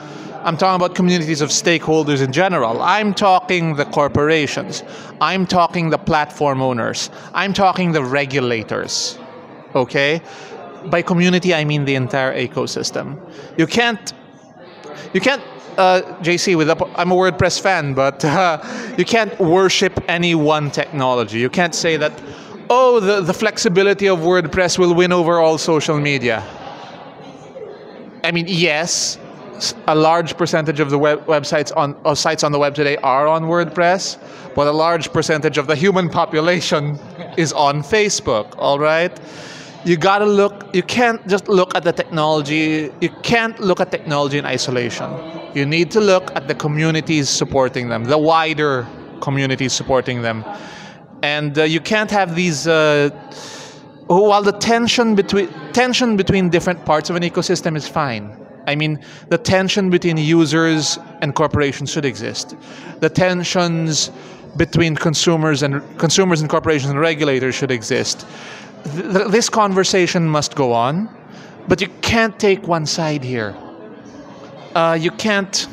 I'm 0.43 0.57
talking 0.57 0.75
about 0.75 0.95
communities 0.95 1.39
of 1.39 1.49
stakeholders 1.49 2.21
in 2.21 2.33
general. 2.33 2.81
I'm 2.81 3.13
talking 3.13 3.77
the 3.77 3.85
corporations, 3.85 4.83
I'm 5.21 5.47
talking 5.47 5.89
the 5.91 5.97
platform 5.97 6.61
owners, 6.61 7.09
I'm 7.33 7.53
talking 7.53 7.93
the 7.93 8.03
regulators. 8.03 9.17
Okay? 9.73 10.21
By 10.87 11.03
community, 11.03 11.53
I 11.53 11.63
mean 11.63 11.85
the 11.85 11.95
entire 11.95 12.35
ecosystem. 12.35 13.17
You 13.57 13.65
can't 13.65 14.11
you 15.13 15.21
can't 15.21 15.41
uh, 15.77 16.01
JC 16.21 16.57
with 16.57 16.69
a, 16.69 16.91
I'm 16.97 17.13
a 17.13 17.15
WordPress 17.15 17.61
fan, 17.61 17.93
but 17.93 18.25
uh, 18.25 18.61
you 18.97 19.05
can't 19.05 19.39
worship 19.39 20.03
any 20.09 20.35
one 20.35 20.69
technology. 20.69 21.39
You 21.39 21.49
can't 21.49 21.73
say 21.73 21.95
that 21.95 22.11
oh 22.69 22.99
the, 22.99 23.21
the 23.21 23.33
flexibility 23.33 24.07
of 24.07 24.19
WordPress 24.19 24.77
will 24.77 24.93
win 24.93 25.11
over 25.11 25.39
all 25.39 25.57
social 25.57 25.99
media. 25.99 26.43
I 28.23 28.31
mean 28.31 28.45
yes, 28.47 29.17
a 29.87 29.95
large 29.95 30.37
percentage 30.37 30.79
of 30.79 30.89
the 30.89 30.97
web, 30.97 31.25
websites 31.25 31.75
on 31.75 31.95
of 32.05 32.17
sites 32.17 32.43
on 32.43 32.51
the 32.51 32.59
web 32.59 32.75
today 32.75 32.97
are 32.97 33.27
on 33.27 33.43
WordPress, 33.43 34.17
but 34.55 34.67
a 34.67 34.71
large 34.71 35.11
percentage 35.11 35.57
of 35.57 35.67
the 35.67 35.75
human 35.75 36.09
population 36.09 36.99
is 37.37 37.53
on 37.53 37.81
Facebook. 37.83 38.53
All 38.57 38.79
right 38.79 39.17
you 39.85 39.97
gotta 39.97 40.25
look 40.25 40.73
you 40.73 40.83
can't 40.83 41.25
just 41.27 41.47
look 41.49 41.75
at 41.75 41.83
the 41.83 41.91
technology 41.91 42.89
you 43.01 43.09
can't 43.21 43.59
look 43.59 43.81
at 43.81 43.91
technology 43.91 44.37
in 44.37 44.45
isolation 44.45 45.11
you 45.53 45.65
need 45.65 45.91
to 45.91 45.99
look 45.99 46.33
at 46.35 46.47
the 46.47 46.55
communities 46.55 47.29
supporting 47.29 47.89
them 47.89 48.05
the 48.05 48.17
wider 48.17 48.87
communities 49.19 49.73
supporting 49.73 50.21
them 50.21 50.43
and 51.23 51.57
uh, 51.57 51.63
you 51.63 51.79
can't 51.79 52.11
have 52.11 52.35
these 52.35 52.67
uh, 52.67 53.09
while 54.07 54.43
the 54.43 54.51
tension 54.51 55.15
between 55.15 55.47
tension 55.71 56.15
between 56.17 56.49
different 56.49 56.85
parts 56.85 57.09
of 57.09 57.15
an 57.15 57.23
ecosystem 57.23 57.75
is 57.75 57.87
fine. 57.87 58.37
I 58.67 58.75
mean 58.75 58.99
the 59.29 59.37
tension 59.37 59.89
between 59.89 60.17
users 60.17 60.99
and 61.21 61.33
corporations 61.33 61.89
should 61.89 62.05
exist. 62.05 62.55
The 62.99 63.09
tensions 63.09 64.11
between 64.57 64.95
consumers 64.95 65.63
and 65.63 65.81
consumers 65.97 66.41
and 66.41 66.49
corporations 66.49 66.91
and 66.91 66.99
regulators 66.99 67.55
should 67.55 67.71
exist. 67.71 68.27
Th- 68.83 69.27
this 69.29 69.49
conversation 69.49 70.27
must 70.27 70.55
go 70.55 70.73
on 70.73 71.09
but 71.69 71.79
you 71.79 71.87
can't 72.01 72.37
take 72.37 72.67
one 72.67 72.85
side 72.85 73.23
here. 73.23 73.55
Uh, 74.75 74.97
you 74.99 75.11
can't 75.11 75.67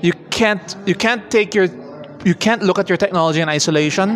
you 0.00 0.12
can't 0.30 0.76
you 0.86 0.94
can't 0.94 1.30
take 1.30 1.54
your 1.54 1.68
you 2.28 2.34
can't 2.34 2.62
look 2.68 2.78
at 2.78 2.88
your 2.90 2.98
technology 2.98 3.40
in 3.40 3.48
isolation 3.48 4.08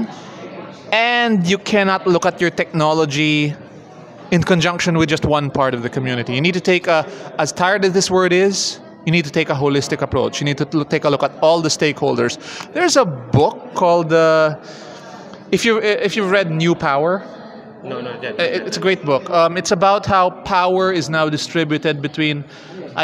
and 0.92 1.46
you 1.46 1.58
cannot 1.58 2.06
look 2.06 2.26
at 2.26 2.40
your 2.40 2.50
technology 2.50 3.54
in 4.32 4.42
conjunction 4.42 4.98
with 4.98 5.08
just 5.08 5.24
one 5.24 5.50
part 5.50 5.74
of 5.74 5.82
the 5.82 5.88
community. 5.88 6.34
You 6.34 6.40
need 6.40 6.54
to 6.54 6.60
take 6.74 6.86
a, 6.88 7.06
as 7.38 7.52
tired 7.52 7.84
as 7.84 7.92
this 7.92 8.10
word 8.10 8.32
is, 8.32 8.80
you 9.06 9.12
need 9.12 9.24
to 9.24 9.30
take 9.30 9.48
a 9.48 9.54
holistic 9.54 10.02
approach. 10.02 10.40
You 10.40 10.44
need 10.44 10.58
to 10.58 10.66
take 10.84 11.04
a 11.04 11.10
look 11.10 11.22
at 11.22 11.32
all 11.40 11.60
the 11.62 11.68
stakeholders. 11.68 12.32
There's 12.72 12.96
a 12.96 13.04
book 13.04 13.74
called, 13.74 14.12
uh, 14.12 14.58
if 15.52 15.64
you 15.64 15.78
if 15.78 16.16
you've 16.16 16.30
read 16.30 16.50
New 16.50 16.74
Power, 16.74 17.22
No, 17.82 18.00
no. 18.00 18.10
Uh, 18.10 18.42
it- 18.56 18.66
It's 18.66 18.76
a 18.76 18.80
great 18.86 19.02
book. 19.04 19.30
Um, 19.30 19.56
it's 19.56 19.72
about 19.72 20.04
how 20.06 20.30
power 20.44 20.92
is 20.92 21.08
now 21.08 21.30
distributed 21.30 22.02
between, 22.02 22.44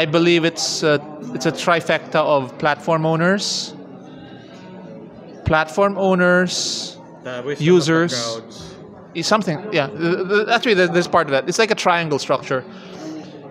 I 0.01 0.05
believe 0.05 0.45
it's 0.51 0.83
uh, 0.83 0.99
it's 1.35 1.47
a 1.47 1.51
trifecta 1.51 2.21
of 2.35 2.41
platform 2.59 3.03
owners, 3.05 3.73
platform 5.51 5.97
owners, 5.97 6.97
The 7.23 7.41
the 7.41 7.63
users. 7.75 8.13
is 9.15 9.25
something. 9.27 9.57
Yeah, 9.71 9.87
the, 9.87 10.23
the, 10.23 10.53
actually, 10.53 10.75
there- 10.75 10.87
there's 10.95 11.07
part 11.17 11.25
of 11.27 11.31
that. 11.31 11.43
It's 11.49 11.59
like 11.63 11.71
a 11.71 11.79
triangle 11.87 12.19
structure. 12.19 12.61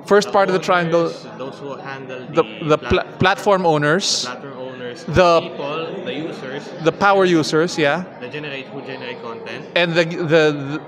First 0.06 0.30
part 0.30 0.46
of 0.48 0.54
the 0.58 0.60
triangle, 0.70 1.04
Those 1.38 1.58
who 1.58 1.74
handle 1.90 2.20
the 2.38 2.44
the 2.72 2.78
pla- 2.78 3.06
platform 3.22 3.66
owners, 3.66 4.06
platform 4.24 4.58
owners, 4.68 4.98
the- 5.18 5.40
people, 5.40 6.04
the 6.08 6.14
users, 6.28 6.62
the 6.88 6.92
power 7.06 7.24
users, 7.24 7.70
yeah, 7.76 8.04
the 8.20 8.28
generate 8.36 8.66
who 8.72 8.80
generate 8.92 9.18
content. 9.28 9.62
and 9.80 9.88
the 9.98 10.04
the, 10.04 10.42
the 10.70 10.80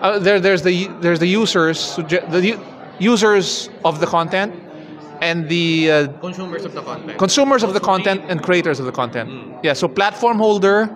uh, 0.00 0.18
there 0.26 0.40
there's 0.40 0.62
the 0.62 0.88
there's 1.04 1.18
the 1.20 1.28
users 1.42 1.96
the 2.36 2.58
users 2.98 3.68
of 3.84 3.94
the 4.00 4.06
content 4.06 4.50
and 5.20 5.48
the 5.48 5.90
uh, 5.90 6.08
Consumers 6.20 6.64
of 6.64 6.72
the 6.74 6.82
content. 6.82 7.18
consumers 7.18 7.62
of 7.62 7.72
the 7.74 7.80
content 7.80 8.22
and 8.28 8.42
creators 8.42 8.80
of 8.80 8.86
the 8.86 8.92
content. 8.92 9.30
Mm. 9.30 9.60
Yeah, 9.64 9.72
so 9.74 9.88
platform 9.88 10.38
holder, 10.38 10.88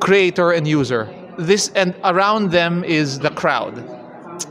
creator, 0.00 0.52
and 0.52 0.66
user. 0.66 1.08
This 1.38 1.70
and 1.74 1.94
around 2.04 2.50
them 2.50 2.84
is 2.84 3.18
the 3.18 3.30
crowd. 3.30 3.74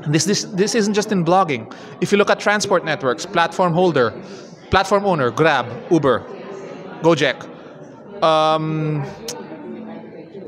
This 0.08 0.26
this 0.26 0.44
this 0.46 0.76
isn't 0.76 0.94
just 0.94 1.12
in 1.12 1.24
blogging. 1.26 1.74
If 2.02 2.12
you 2.12 2.18
look 2.18 2.30
at 2.30 2.40
transport 2.40 2.84
networks, 2.86 3.26
platform 3.26 3.74
holder, 3.74 4.12
platform 4.72 5.06
owner, 5.06 5.30
Grab, 5.32 5.66
Uber, 5.92 6.24
Gojek. 7.02 7.50
Um, 8.24 9.04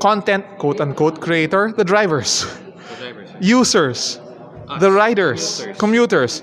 content 0.00 0.44
quote 0.58 0.80
unquote 0.80 1.20
creator, 1.20 1.72
the 1.76 1.84
drivers, 1.84 2.44
the 2.44 2.96
drivers. 2.98 3.30
users, 3.40 4.20
Us, 4.68 4.80
the 4.80 4.90
riders, 4.90 5.66
commuters. 5.78 5.78
commuters, 5.78 6.42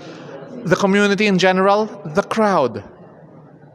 the 0.66 0.76
community 0.76 1.28
in 1.28 1.38
general, 1.38 1.86
the 2.06 2.24
crowd. 2.24 2.84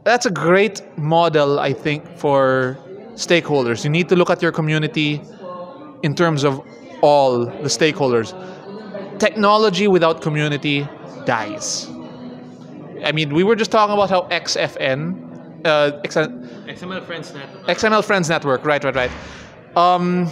That's 0.03 0.25
a 0.25 0.31
great 0.31 0.81
model, 0.97 1.59
I 1.59 1.73
think, 1.73 2.07
for 2.17 2.77
stakeholders. 3.13 3.83
You 3.83 3.89
need 3.89 4.09
to 4.09 4.15
look 4.15 4.29
at 4.29 4.41
your 4.41 4.51
community 4.51 5.21
in 6.03 6.15
terms 6.15 6.43
of 6.43 6.61
all 7.01 7.45
the 7.45 7.69
stakeholders. 7.69 8.33
Technology 9.19 9.87
without 9.87 10.21
community 10.21 10.87
dies. 11.25 11.87
I 13.03 13.11
mean, 13.11 13.33
we 13.33 13.43
were 13.43 13.55
just 13.55 13.71
talking 13.71 13.93
about 13.93 14.09
how 14.09 14.21
XFN, 14.29 15.65
uh, 15.65 15.99
X- 16.03 16.15
XML 16.15 17.05
Friends 17.05 17.33
Network. 17.33 17.67
XML 17.67 18.03
Friends 18.03 18.29
Network, 18.29 18.65
right, 18.65 18.83
right, 18.83 18.95
right. 18.95 19.11
Um, 19.75 20.31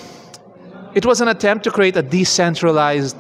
it 0.96 1.06
was 1.06 1.22
an 1.22 1.28
attempt 1.28 1.64
to 1.66 1.72
create 1.72 1.96
a 1.98 2.02
decentralized 2.02 3.16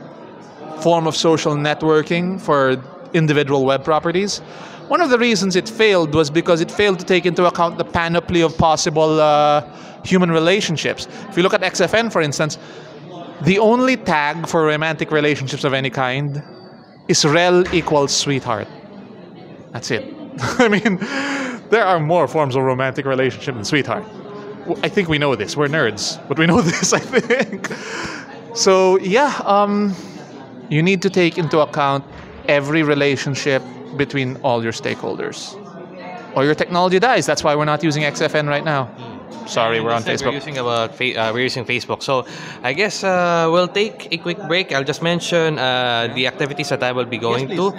form 0.81 1.07
of 1.07 1.15
social 1.15 1.55
networking 1.55 2.39
for 2.39 2.77
individual 3.13 3.65
web 3.65 3.83
properties. 3.83 4.39
One 4.87 5.01
of 5.01 5.09
the 5.09 5.19
reasons 5.19 5.55
it 5.55 5.67
failed 5.67 6.15
was 6.15 6.29
because 6.29 6.61
it 6.61 6.71
failed 6.71 6.99
to 6.99 7.05
take 7.05 7.25
into 7.25 7.45
account 7.45 7.77
the 7.77 7.83
panoply 7.83 8.41
of 8.41 8.57
possible 8.57 9.19
uh, 9.19 9.61
human 10.05 10.31
relationships. 10.31 11.07
If 11.29 11.35
you 11.35 11.43
look 11.43 11.53
at 11.53 11.61
XFN, 11.61 12.11
for 12.11 12.21
instance, 12.21 12.57
the 13.41 13.59
only 13.59 13.97
tag 13.97 14.47
for 14.47 14.65
romantic 14.65 15.11
relationships 15.11 15.63
of 15.63 15.73
any 15.73 15.89
kind 15.89 16.41
is 17.07 17.25
rel 17.25 17.63
equals 17.73 18.15
sweetheart. 18.15 18.67
That's 19.71 19.91
it. 19.91 20.13
I 20.39 20.67
mean, 20.67 20.97
there 21.69 21.83
are 21.83 21.99
more 21.99 22.27
forms 22.27 22.55
of 22.55 22.63
romantic 22.63 23.05
relationship 23.05 23.55
than 23.55 23.65
sweetheart. 23.65 24.03
I 24.83 24.89
think 24.89 25.07
we 25.07 25.17
know 25.17 25.35
this. 25.35 25.55
We're 25.55 25.67
nerds, 25.67 26.25
but 26.27 26.37
we 26.37 26.45
know 26.45 26.61
this. 26.71 26.93
I 26.93 26.99
think. 26.99 27.67
So 28.55 28.97
yeah, 28.99 29.41
um, 29.45 29.93
you 30.69 30.81
need 30.81 31.01
to 31.03 31.09
take 31.09 31.37
into 31.37 31.59
account 31.59 32.03
every 32.47 32.83
relationship 32.83 33.61
between 33.97 34.37
all 34.43 34.63
your 34.63 34.73
stakeholders, 34.73 35.55
or 36.35 36.45
your 36.45 36.55
technology 36.55 36.99
dies. 36.99 37.25
That's 37.25 37.43
why 37.43 37.55
we're 37.55 37.65
not 37.65 37.83
using 37.83 38.03
XFN 38.03 38.47
right 38.47 38.63
now. 38.63 38.89
Sorry, 39.47 39.79
we're 39.79 39.93
on 39.93 40.03
Facebook. 40.03 40.31
We're 40.31 40.43
using 40.43 40.57
about 40.57 40.93
fa- 40.95 41.15
uh, 41.15 41.31
we're 41.33 41.43
using 41.43 41.63
Facebook. 41.63 42.03
So 42.03 42.25
I 42.63 42.73
guess 42.73 43.03
uh, 43.03 43.47
we'll 43.51 43.69
take 43.69 44.11
a 44.11 44.17
quick 44.17 44.37
break. 44.47 44.73
I'll 44.73 44.83
just 44.83 45.01
mention 45.01 45.57
uh, 45.57 46.11
the 46.13 46.27
activities 46.27 46.69
that 46.69 46.83
I 46.83 46.91
will 46.91 47.05
be 47.05 47.17
going 47.17 47.47
to. 47.55 47.71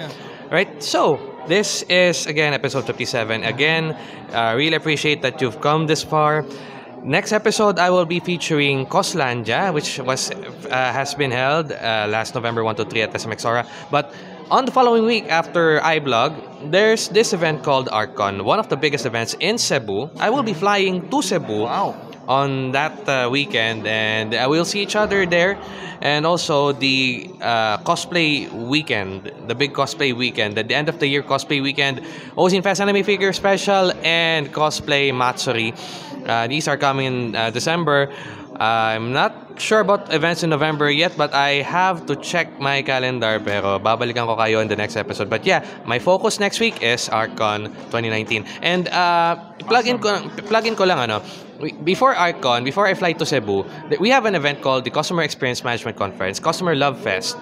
Right. 0.51 0.81
So 0.81 1.19
this 1.47 1.83
is 1.83 2.25
again 2.25 2.53
episode 2.53 2.85
57. 2.85 3.43
Again, 3.43 3.95
uh, 4.33 4.53
really 4.57 4.75
appreciate 4.75 5.21
that 5.21 5.41
you've 5.41 5.61
come 5.61 5.85
this 5.85 6.03
far. 6.03 6.43
Next 7.03 7.31
episode, 7.31 7.79
I 7.79 7.89
will 7.89 8.05
be 8.05 8.19
featuring 8.19 8.85
Coslandia, 8.85 9.73
which 9.73 9.99
was 9.99 10.31
uh, 10.31 10.67
has 10.69 11.15
been 11.15 11.31
held 11.31 11.71
uh, 11.71 12.07
last 12.09 12.35
November 12.35 12.63
1 12.63 12.75
to 12.75 12.85
3 12.85 13.01
at 13.03 13.13
SMX 13.13 13.45
Aura. 13.45 13.65
But 13.89 14.13
on 14.51 14.65
the 14.65 14.71
following 14.71 15.05
week 15.05 15.25
after 15.29 15.79
iBlog, 15.79 16.71
there's 16.71 17.07
this 17.09 17.31
event 17.31 17.63
called 17.63 17.87
ArcCon, 17.87 18.43
one 18.43 18.59
of 18.59 18.67
the 18.67 18.75
biggest 18.75 19.05
events 19.05 19.35
in 19.39 19.57
Cebu. 19.57 20.09
I 20.19 20.29
will 20.29 20.43
be 20.43 20.53
flying 20.53 21.09
to 21.09 21.21
Cebu 21.21 21.65
on 22.27 22.71
that 22.73 23.07
uh, 23.07 23.29
weekend, 23.31 23.87
and 23.87 24.35
uh, 24.35 24.47
we'll 24.49 24.65
see 24.65 24.81
each 24.81 24.95
other 24.95 25.25
there. 25.25 25.57
And 26.01 26.25
also 26.25 26.71
the 26.71 27.29
uh, 27.41 27.77
cosplay 27.79 28.49
weekend, 28.51 29.31
the 29.47 29.55
big 29.55 29.73
cosplay 29.73 30.15
weekend, 30.15 30.57
at 30.57 30.67
the 30.67 30.75
end 30.75 30.87
of 30.87 30.99
the 30.99 31.07
year 31.07 31.23
cosplay 31.23 31.61
weekend, 31.61 32.01
Ozine 32.37 32.63
Fest 32.63 32.79
Anime 32.79 33.03
Figure 33.03 33.33
Special, 33.33 33.91
and 34.03 34.53
Cosplay 34.53 35.13
Matsuri. 35.13 35.73
Uh, 36.29 36.45
these 36.45 36.67
are 36.67 36.77
coming 36.77 37.05
in 37.07 37.35
uh, 37.35 37.49
December. 37.49 38.13
I'm 38.59 39.13
not 39.13 39.55
sure 39.57 39.79
about 39.79 40.13
events 40.13 40.43
in 40.43 40.49
November 40.49 40.91
yet, 40.91 41.15
but 41.17 41.33
I 41.33 41.63
have 41.63 42.05
to 42.07 42.15
check 42.15 42.59
my 42.59 42.81
calendar. 42.83 43.39
Pero 43.39 43.79
babalikan 43.79 44.27
ko 44.27 44.35
kayo 44.35 44.61
in 44.61 44.67
the 44.67 44.75
next 44.75 44.95
episode. 44.95 45.29
But 45.29 45.45
yeah, 45.45 45.65
my 45.85 45.97
focus 45.97 46.39
next 46.39 46.59
week 46.59 46.83
is 46.83 47.07
ArcCon 47.09 47.71
2019. 47.89 48.45
And 48.61 48.87
uh, 48.89 49.39
plug 49.63 49.87
in 49.87 49.97
ko, 49.97 50.27
plug 50.51 50.67
in 50.67 50.75
ko 50.75 50.83
lang 50.83 50.99
ano. 50.99 51.23
Before 51.83 52.13
ArcCon, 52.13 52.63
before 52.63 52.87
I 52.87 52.93
fly 52.93 53.13
to 53.13 53.25
Cebu, 53.25 53.65
we 53.99 54.09
have 54.11 54.25
an 54.25 54.35
event 54.35 54.61
called 54.61 54.83
the 54.83 54.91
Customer 54.91 55.23
Experience 55.23 55.63
Management 55.63 55.97
Conference, 55.97 56.39
Customer 56.39 56.75
Love 56.75 56.99
Fest, 56.99 57.35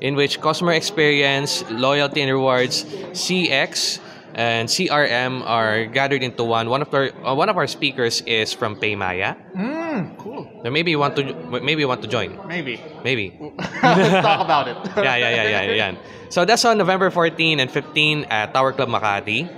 in 0.00 0.16
which 0.16 0.40
customer 0.40 0.72
experience, 0.72 1.64
loyalty 1.68 2.22
and 2.22 2.32
rewards, 2.32 2.84
CX, 3.12 4.00
and 4.38 4.68
CRM 4.68 5.42
are 5.44 5.86
gathered 5.86 6.22
into 6.22 6.44
one. 6.44 6.70
One 6.70 6.80
of 6.80 6.94
our 6.94 7.10
uh, 7.26 7.34
one 7.34 7.50
of 7.50 7.56
our 7.58 7.66
speakers 7.66 8.22
is 8.22 8.54
from 8.54 8.78
Paymaya. 8.78 9.34
Mm, 9.50 10.16
cool. 10.16 10.46
So 10.62 10.70
maybe 10.70 10.92
you 10.94 10.98
want 11.02 11.16
to 11.16 11.34
maybe 11.60 11.82
you 11.82 11.88
want 11.88 12.02
to 12.02 12.08
join. 12.08 12.38
Maybe. 12.46 12.78
Maybe. 13.02 13.34
Let's 13.82 14.22
talk 14.22 14.40
about 14.46 14.68
it. 14.68 14.78
yeah, 14.96 15.16
yeah, 15.16 15.30
yeah, 15.34 15.62
yeah, 15.66 15.74
yeah. 15.74 15.98
So 16.30 16.44
that's 16.44 16.64
on 16.64 16.78
November 16.78 17.10
14 17.10 17.58
and 17.58 17.68
15 17.68 18.30
at 18.30 18.54
Tower 18.54 18.72
Club 18.72 18.88
Makati. 18.88 19.50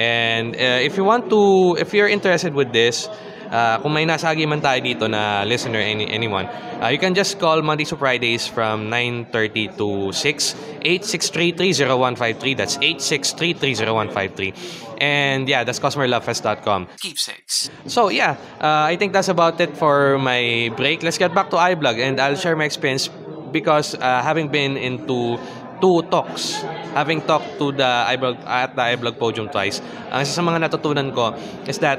And 0.00 0.56
uh, 0.56 0.80
if 0.80 0.96
you 0.96 1.04
want 1.04 1.28
to, 1.28 1.76
if 1.78 1.92
you're 1.92 2.08
interested 2.08 2.54
with 2.54 2.72
this, 2.72 3.10
uh, 3.52 3.76
kung 3.84 3.92
may 3.92 4.08
nasagi 4.08 4.48
man 4.48 4.64
tayo 4.64 4.80
dito 4.80 5.04
na 5.06 5.44
listener, 5.44 5.78
any, 5.78 6.08
anyone, 6.08 6.48
uh, 6.80 6.88
you 6.88 6.98
can 6.98 7.14
just 7.14 7.38
call 7.38 7.60
Mondays 7.60 7.90
to 7.92 7.96
Fridays 8.00 8.48
from 8.48 8.88
9.30 8.88 9.76
to 9.76 10.10
6, 10.10 10.80
8633-0153. 10.80 12.56
That's 12.56 12.80
8633-0153. 12.80 14.96
And 14.98 15.48
yeah, 15.48 15.64
that's 15.64 15.78
customerlovefest.com. 15.78 16.88
Keepsakes. 16.98 17.70
So 17.86 18.08
yeah, 18.08 18.36
uh, 18.60 18.84
I 18.88 18.96
think 18.96 19.12
that's 19.12 19.28
about 19.28 19.60
it 19.60 19.76
for 19.76 20.18
my 20.18 20.72
break. 20.76 21.02
Let's 21.02 21.18
get 21.18 21.34
back 21.34 21.50
to 21.50 21.56
iBlog 21.56 21.98
and 21.98 22.20
I'll 22.20 22.36
share 22.36 22.56
my 22.56 22.64
experience 22.64 23.10
because 23.52 23.94
uh, 23.94 24.22
having 24.22 24.48
been 24.48 24.76
into 24.76 25.38
two 25.82 26.02
talks, 26.06 26.62
having 26.94 27.20
talked 27.22 27.58
to 27.58 27.74
the 27.74 28.06
iBlog 28.14 28.38
at 28.46 28.78
the 28.78 28.82
iBlog 28.94 29.18
podium 29.18 29.50
twice, 29.50 29.82
ang 30.14 30.22
isa 30.22 30.38
sa 30.38 30.42
mga 30.46 30.70
natutunan 30.70 31.10
ko 31.10 31.34
is 31.66 31.82
that 31.82 31.98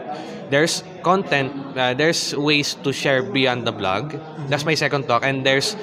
there's 0.49 0.84
content, 1.03 1.51
uh, 1.77 1.93
there's 1.93 2.36
ways 2.36 2.75
to 2.84 2.91
share 2.91 3.23
beyond 3.23 3.67
the 3.67 3.71
blog. 3.71 4.15
That's 4.49 4.65
my 4.65 4.75
second 4.75 5.08
talk 5.08 5.23
and 5.23 5.45
there's 5.45 5.75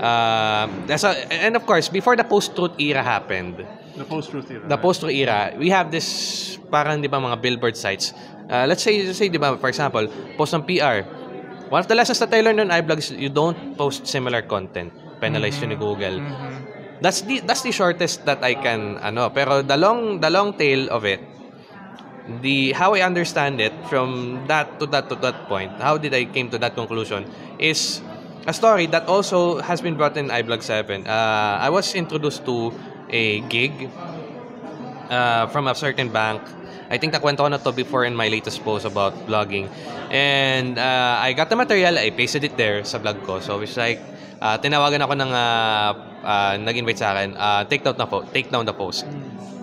uh, 0.00 0.68
that's 0.86 1.04
a, 1.04 1.12
and 1.32 1.56
of 1.56 1.64
course 1.66 1.88
before 1.88 2.16
the 2.16 2.24
post-truth 2.24 2.76
era 2.78 3.02
happened, 3.02 3.64
The 3.96 4.04
post-truth 4.04 4.50
era. 4.50 4.68
the 4.68 4.76
post 4.76 5.04
era, 5.04 5.54
we 5.56 5.70
have 5.70 5.90
this 5.90 6.58
parang 6.70 7.00
di 7.00 7.08
ba 7.08 7.16
mga 7.16 7.40
billboard 7.40 7.76
sites. 7.76 8.12
Uh, 8.48 8.68
let's 8.68 8.82
say 8.84 9.00
let's 9.04 9.18
say 9.18 9.28
di 9.28 9.38
ba 9.38 9.56
for 9.56 9.68
example, 9.68 10.04
post 10.36 10.52
ng 10.52 10.62
PR. 10.68 11.00
One 11.72 11.80
of 11.82 11.88
the 11.88 11.96
lessons 11.98 12.20
that 12.22 12.30
I 12.30 12.44
learned 12.46 12.60
on 12.60 12.70
iBlog 12.70 12.98
is 13.02 13.10
you 13.10 13.32
don't 13.32 13.74
post 13.74 14.06
similar 14.06 14.42
content. 14.42 14.92
Penalize 15.18 15.58
you 15.58 15.66
ni 15.66 15.74
Google. 15.74 16.22
That's 17.00 17.24
the 17.26 17.40
that's 17.42 17.60
the 17.64 17.72
shortest 17.72 18.24
that 18.24 18.44
I 18.44 18.54
can 18.54 19.00
ano, 19.02 19.28
pero 19.32 19.60
the 19.66 19.76
long 19.76 20.20
the 20.20 20.30
long 20.30 20.54
tail 20.54 20.88
of 20.92 21.04
it 21.04 21.20
the 22.42 22.72
how 22.72 22.94
I 22.94 23.00
understand 23.02 23.60
it 23.60 23.72
from 23.88 24.42
that 24.48 24.78
to 24.80 24.86
that 24.86 25.08
to 25.08 25.16
that 25.22 25.48
point, 25.48 25.72
how 25.80 25.98
did 25.98 26.14
I 26.14 26.24
came 26.24 26.50
to 26.50 26.58
that 26.58 26.74
conclusion 26.74 27.26
is 27.58 28.02
a 28.46 28.54
story 28.54 28.86
that 28.86 29.06
also 29.06 29.58
has 29.58 29.80
been 29.80 29.96
brought 29.96 30.16
in 30.16 30.28
iBlog 30.28 30.62
7. 30.62 31.06
Uh, 31.06 31.10
I 31.60 31.70
was 31.70 31.94
introduced 31.94 32.46
to 32.46 32.72
a 33.10 33.40
gig 33.50 33.90
uh, 35.10 35.46
from 35.48 35.66
a 35.66 35.74
certain 35.74 36.10
bank. 36.10 36.42
I 36.86 36.98
think 36.98 37.12
nakwento 37.12 37.42
ko 37.42 37.48
na 37.50 37.58
to 37.58 37.72
before 37.74 38.06
in 38.06 38.14
my 38.14 38.28
latest 38.30 38.62
post 38.62 38.86
about 38.86 39.14
blogging. 39.26 39.66
And 40.10 40.78
uh, 40.78 41.18
I 41.18 41.34
got 41.34 41.50
the 41.50 41.56
material, 41.56 41.98
I 41.98 42.10
pasted 42.10 42.44
it 42.44 42.56
there 42.56 42.84
sa 42.86 42.98
blog 42.98 43.26
ko. 43.26 43.42
So 43.42 43.58
it's 43.58 43.74
like, 43.74 43.98
ah, 44.38 44.54
tinawagan 44.62 45.02
ako 45.02 45.18
ng 45.18 45.30
ah, 45.34 45.90
ah, 46.22 46.54
nag-invite 46.54 47.02
sa 47.02 47.18
akin, 47.18 47.34
ah, 47.34 47.66
take 47.66 47.82
down 47.82 47.98
the 47.98 48.06
po- 48.06 48.22
take 48.30 48.54
down 48.54 48.62
the 48.62 48.76
post. 48.76 49.02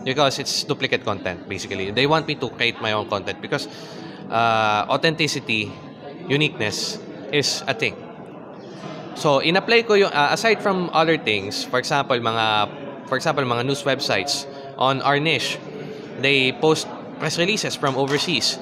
Because 0.04 0.40
it's 0.40 0.64
duplicate 0.64 1.04
content 1.04 1.48
basically. 1.48 1.92
They 1.92 2.08
want 2.08 2.28
me 2.28 2.36
to 2.36 2.50
create 2.50 2.82
my 2.82 2.92
own 2.92 3.08
content 3.10 3.42
because 3.42 3.68
uh, 4.30 4.86
authenticity, 4.90 5.72
uniqueness 6.28 7.00
is 7.32 7.64
a 7.68 7.74
thing. 7.74 7.96
So, 9.16 9.40
in-apply 9.40 9.84
ko 9.84 9.94
yung, 9.94 10.12
uh, 10.12 10.34
aside 10.34 10.62
from 10.62 10.90
other 10.92 11.18
things, 11.18 11.64
for 11.64 11.78
example, 11.78 12.18
mga, 12.18 13.06
for 13.08 13.16
example, 13.16 13.46
mga 13.46 13.66
news 13.66 13.84
websites 13.84 14.50
on 14.78 15.02
our 15.02 15.20
niche, 15.20 15.58
they 16.20 16.52
post 16.52 16.88
press 17.20 17.38
releases 17.38 17.76
from 17.76 17.96
overseas. 17.96 18.58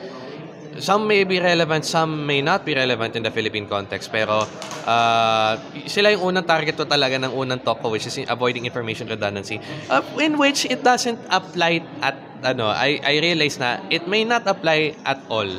Some 0.80 1.08
may 1.08 1.24
be 1.28 1.40
relevant, 1.40 1.84
some 1.84 2.26
may 2.26 2.40
not 2.40 2.64
be 2.64 2.74
relevant 2.74 3.16
in 3.16 3.24
the 3.24 3.32
Philippine 3.32 3.68
context. 3.68 4.08
Pero, 4.08 4.48
uh, 4.88 5.54
sila 5.84 6.16
yung 6.16 6.32
unang 6.32 6.48
target 6.48 6.80
ko 6.80 6.88
talaga 6.88 7.20
ng 7.20 7.32
unang 7.36 7.60
talk 7.60 7.84
ko, 7.84 7.92
which 7.92 8.08
is 8.08 8.16
avoiding 8.32 8.64
information 8.64 9.08
redundancy, 9.08 9.60
uh, 9.92 10.00
in 10.16 10.40
which 10.40 10.64
it 10.64 10.80
doesn't 10.80 11.20
apply 11.28 11.84
at, 12.00 12.16
ano, 12.44 12.72
I, 12.72 13.04
I 13.04 13.20
realize 13.20 13.60
na 13.60 13.84
it 13.92 14.08
may 14.08 14.24
not 14.24 14.48
apply 14.48 14.96
at 15.04 15.20
all. 15.28 15.50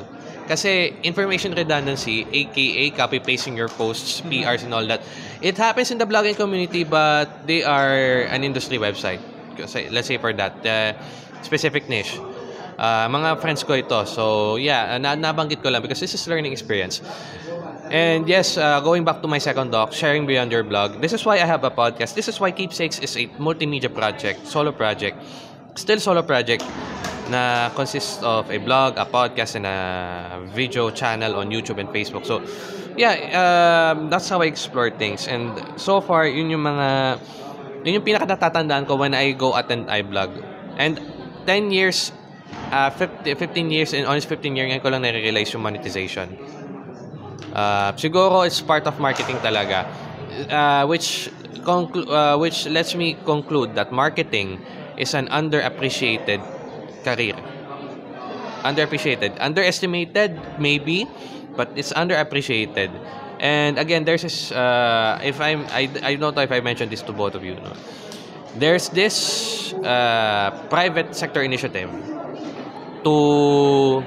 Kasi 0.49 0.97
information 1.05 1.53
redundancy, 1.55 2.27
aka 2.33 2.91
copy-pasting 2.97 3.57
your 3.57 3.69
posts, 3.69 4.25
PRs 4.27 4.65
and 4.65 4.75
all 4.75 4.85
that, 4.89 5.05
it 5.41 5.57
happens 5.57 5.93
in 5.93 5.99
the 5.99 6.09
blogging 6.09 6.37
community 6.37 6.85
but 6.85 7.47
they 7.47 7.63
are 7.63 8.27
an 8.33 8.43
industry 8.43 8.79
website. 8.81 9.21
Let's 9.93 10.09
say 10.09 10.17
for 10.17 10.33
that, 10.33 10.57
uh, 10.67 10.97
specific 11.45 11.89
niche. 11.89 12.19
Uh, 12.83 13.07
mga 13.07 13.39
friends 13.39 13.63
ko 13.63 13.79
ito. 13.79 14.03
So, 14.11 14.59
yeah, 14.59 14.99
na 14.99 15.15
nabanggit 15.15 15.63
ko 15.63 15.71
lang 15.71 15.87
because 15.87 16.03
this 16.03 16.19
is 16.19 16.27
learning 16.27 16.51
experience. 16.51 16.99
And 17.95 18.27
yes, 18.27 18.59
uh, 18.59 18.83
going 18.83 19.07
back 19.07 19.23
to 19.23 19.29
my 19.31 19.39
second 19.39 19.71
doc, 19.71 19.95
sharing 19.95 20.27
beyond 20.27 20.51
your 20.51 20.67
blog. 20.67 20.99
This 20.99 21.15
is 21.15 21.23
why 21.23 21.39
I 21.39 21.47
have 21.47 21.63
a 21.63 21.71
podcast. 21.71 22.19
This 22.19 22.27
is 22.27 22.43
why 22.43 22.51
Keepsakes 22.51 22.99
is 22.99 23.15
a 23.15 23.31
multimedia 23.39 23.87
project, 23.87 24.51
solo 24.51 24.75
project. 24.75 25.15
Still 25.79 26.03
solo 26.03 26.27
project 26.27 26.67
na 27.31 27.71
consists 27.79 28.19
of 28.27 28.51
a 28.51 28.59
blog, 28.59 28.99
a 28.99 29.07
podcast, 29.07 29.55
and 29.55 29.65
a 29.69 30.43
video 30.51 30.91
channel 30.91 31.39
on 31.39 31.55
YouTube 31.55 31.79
and 31.79 31.87
Facebook. 31.95 32.27
So, 32.27 32.43
yeah, 32.97 33.15
um, 33.39 34.11
that's 34.11 34.29
how 34.29 34.43
I 34.43 34.51
explore 34.51 34.91
things. 34.91 35.29
And 35.29 35.55
so 35.79 36.01
far, 36.01 36.27
yun 36.27 36.51
yung 36.51 36.67
mga, 36.67 37.21
yun 37.87 38.03
yung 38.03 38.07
pinaka-natatandaan 38.09 38.91
ko 38.91 38.97
when 38.97 39.15
I 39.15 39.33
go 39.33 39.55
attend 39.55 39.87
iBlog. 39.87 40.35
And 40.77 40.99
10 41.47 41.71
years, 41.71 42.11
uh, 42.73 42.91
50, 42.91 43.35
15 43.35 43.71
years, 43.71 43.93
and 43.93 44.07
honest 44.07 44.29
15 44.29 44.57
years, 44.57 44.69
ngayon 44.73 44.83
ko 44.83 44.89
lang 44.89 45.03
nare-realize 45.03 45.53
yung 45.53 45.63
monetization. 45.63 46.33
Uh, 47.53 47.93
siguro 48.01 48.47
it's 48.47 48.61
part 48.61 48.87
of 48.87 48.99
marketing 48.99 49.37
talaga. 49.45 49.85
Uh, 50.49 50.89
which 50.89 51.29
conclu- 51.63 52.09
uh, 52.09 52.37
which 52.41 52.65
lets 52.67 52.95
me 52.97 53.15
conclude 53.29 53.77
that 53.77 53.93
marketing 53.93 54.57
is 54.97 55.13
an 55.13 55.29
underappreciated 55.29 56.41
career. 57.05 57.37
Underappreciated. 58.65 59.37
Underestimated, 59.41 60.41
maybe, 60.59 61.07
but 61.57 61.69
it's 61.77 61.93
underappreciated. 61.93 62.89
And 63.43 63.77
again, 63.77 64.05
there's 64.05 64.23
this, 64.23 64.53
uh, 64.53 65.19
if 65.23 65.41
I'm, 65.41 65.67
I, 65.75 65.91
I 66.03 66.15
don't 66.15 66.35
know 66.35 66.43
if 66.43 66.53
I 66.53 66.61
mentioned 66.61 66.93
this 66.93 67.03
to 67.03 67.13
both 67.13 67.35
of 67.35 67.45
you, 67.45 67.57
no? 67.57 67.75
There's 68.55 68.89
this 68.91 69.73
uh, 69.83 70.53
private 70.71 71.17
sector 71.17 71.43
initiative 71.43 71.91
to 73.05 74.05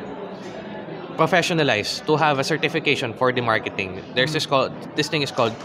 professionalize, 1.16 2.06
to 2.06 2.16
have 2.18 2.40
a 2.40 2.44
certification 2.44 3.14
for 3.14 3.32
the 3.32 3.42
marketing. 3.42 4.02
There's 4.14 4.34
this 4.34 4.46
called, 4.46 4.72
this 4.96 5.08
thing 5.08 5.22
is 5.22 5.32
called 5.32 5.56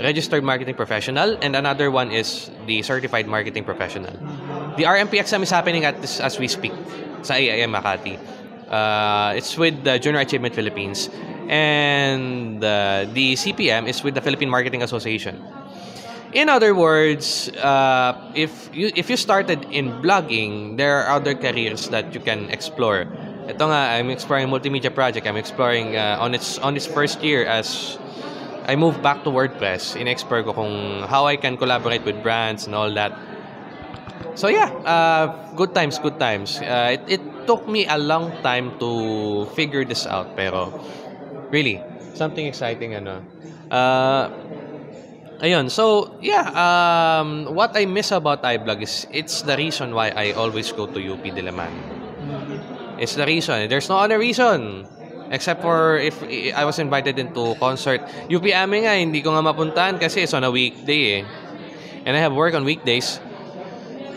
registered 0.00 0.44
marketing 0.44 0.74
professional 0.74 1.36
and 1.42 1.56
another 1.56 1.90
one 1.90 2.10
is 2.10 2.50
the 2.66 2.82
certified 2.82 3.26
marketing 3.26 3.64
professional. 3.64 4.12
The 4.76 4.84
RMP 4.84 5.20
exam 5.20 5.42
is 5.42 5.50
happening 5.50 5.84
at 5.84 6.00
this 6.00 6.20
as 6.20 6.38
we 6.38 6.48
speak 6.48 6.72
sa 7.22 7.34
AIM 7.34 7.72
Makati. 7.72 8.18
Uh, 8.68 9.34
it's 9.36 9.56
with 9.56 9.82
the 9.82 9.98
Junior 9.98 10.20
Achievement 10.20 10.54
Philippines 10.54 11.08
and 11.48 12.62
uh, 12.62 13.06
the 13.12 13.34
CPM 13.34 13.88
is 13.88 14.04
with 14.04 14.14
the 14.14 14.20
Philippine 14.20 14.50
Marketing 14.50 14.82
Association. 14.82 15.42
In 16.32 16.48
other 16.48 16.74
words, 16.74 17.48
uh, 17.56 18.32
if 18.34 18.68
you 18.76 18.92
if 18.92 19.08
you 19.08 19.16
started 19.16 19.64
in 19.72 20.04
blogging, 20.04 20.76
there 20.76 21.00
are 21.00 21.16
other 21.16 21.32
careers 21.34 21.88
that 21.88 22.12
you 22.12 22.20
can 22.20 22.52
explore. 22.52 23.08
Ito 23.48 23.64
nga, 23.64 23.96
I'm 23.96 24.12
exploring 24.12 24.52
multimedia 24.52 24.92
project. 24.92 25.24
I'm 25.24 25.40
exploring 25.40 25.96
uh, 25.96 26.20
on 26.20 26.36
its 26.36 26.60
on 26.60 26.76
its 26.76 26.84
first 26.84 27.24
year 27.24 27.48
as 27.48 27.96
I 28.68 28.76
moved 28.76 29.00
back 29.00 29.24
to 29.24 29.32
WordPress. 29.32 29.96
In-explore 29.96 30.44
ko 30.44 30.52
kung 30.52 31.08
how 31.08 31.24
I 31.24 31.40
can 31.40 31.56
collaborate 31.56 32.04
with 32.04 32.20
brands 32.20 32.68
and 32.68 32.76
all 32.76 32.92
that. 32.92 33.16
So 34.36 34.52
yeah, 34.52 34.68
uh, 34.84 35.56
good 35.56 35.72
times, 35.72 35.96
good 35.96 36.20
times. 36.20 36.60
Uh, 36.60 37.00
it, 37.00 37.18
it 37.18 37.22
took 37.48 37.64
me 37.64 37.88
a 37.88 37.96
long 37.96 38.36
time 38.44 38.76
to 38.78 39.48
figure 39.56 39.82
this 39.88 40.04
out, 40.04 40.36
pero 40.36 40.76
really, 41.48 41.80
something 42.12 42.44
exciting 42.44 42.94
ano. 42.94 43.24
Uh, 43.72 44.28
ayun, 45.40 45.70
so 45.70 46.14
yeah, 46.20 46.50
um, 46.54 47.54
what 47.54 47.76
I 47.76 47.86
miss 47.86 48.10
about 48.10 48.42
iBlog 48.42 48.82
is 48.82 49.06
it's 49.10 49.42
the 49.42 49.56
reason 49.56 49.94
why 49.94 50.10
I 50.10 50.32
always 50.32 50.72
go 50.72 50.86
to 50.86 50.98
UP 50.98 51.22
Diliman. 51.22 51.72
It's 52.98 53.14
the 53.14 53.26
reason. 53.26 53.68
There's 53.68 53.88
no 53.88 53.98
other 53.98 54.18
reason. 54.18 54.86
Except 55.30 55.60
for 55.60 55.98
if 55.98 56.16
I 56.56 56.64
was 56.64 56.78
invited 56.78 57.18
into 57.18 57.54
concert. 57.60 58.00
UP 58.32 58.44
Ame 58.48 58.88
nga, 58.88 58.96
hindi 58.96 59.20
ko 59.20 59.36
nga 59.36 59.44
mapuntahan 59.44 60.00
kasi 60.00 60.24
it's 60.24 60.32
on 60.32 60.42
a 60.42 60.50
weekday 60.50 61.20
eh. 61.20 61.22
And 62.08 62.16
I 62.16 62.20
have 62.20 62.32
work 62.32 62.54
on 62.54 62.64
weekdays. 62.64 63.20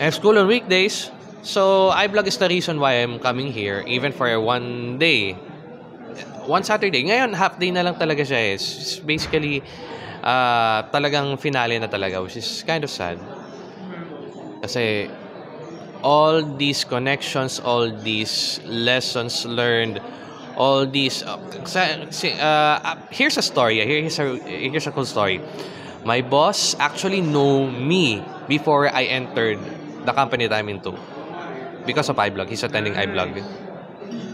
I 0.00 0.08
have 0.08 0.16
school 0.16 0.38
on 0.38 0.48
weekdays. 0.48 1.12
So, 1.42 1.90
iBlog 1.90 2.26
is 2.26 2.38
the 2.38 2.48
reason 2.48 2.78
why 2.78 3.02
I'm 3.02 3.18
coming 3.18 3.52
here, 3.52 3.84
even 3.86 4.14
for 4.14 4.30
one 4.40 4.98
day. 4.98 5.36
One 6.46 6.62
Saturday. 6.62 7.04
Ngayon, 7.06 7.34
half 7.34 7.58
day 7.58 7.70
na 7.70 7.82
lang 7.82 7.94
talaga 7.94 8.26
siya 8.26 8.38
eh. 8.38 8.58
It's 8.58 8.98
basically, 8.98 9.62
uh, 10.22 10.82
talagang 10.90 11.38
finale 11.38 11.78
na 11.78 11.86
talaga, 11.86 12.22
which 12.22 12.36
is 12.36 12.64
kind 12.66 12.82
of 12.82 12.90
sad. 12.90 13.18
Kasi, 14.62 15.06
all 16.02 16.42
these 16.42 16.82
connections, 16.82 17.62
all 17.62 17.90
these 17.90 18.58
lessons 18.66 19.46
learned, 19.46 20.02
all 20.56 20.86
these 20.86 21.22
uh, 21.22 21.38
uh, 22.40 22.96
here's 23.10 23.36
a 23.36 23.42
story 23.42 23.80
here's 23.80 24.18
a 24.18 24.36
here's 24.44 24.86
a 24.86 24.92
cool 24.92 25.04
story 25.04 25.40
my 26.04 26.20
boss 26.20 26.76
actually 26.78 27.20
know 27.20 27.70
me 27.70 28.22
before 28.48 28.92
I 28.92 29.04
entered 29.04 29.58
the 30.04 30.12
company 30.12 30.46
that 30.46 30.58
I'm 30.58 30.68
into 30.68 30.92
because 31.86 32.08
of 32.08 32.16
iBlog 32.16 32.48
he's 32.48 32.62
attending 32.62 32.94
iBlog 32.94 33.42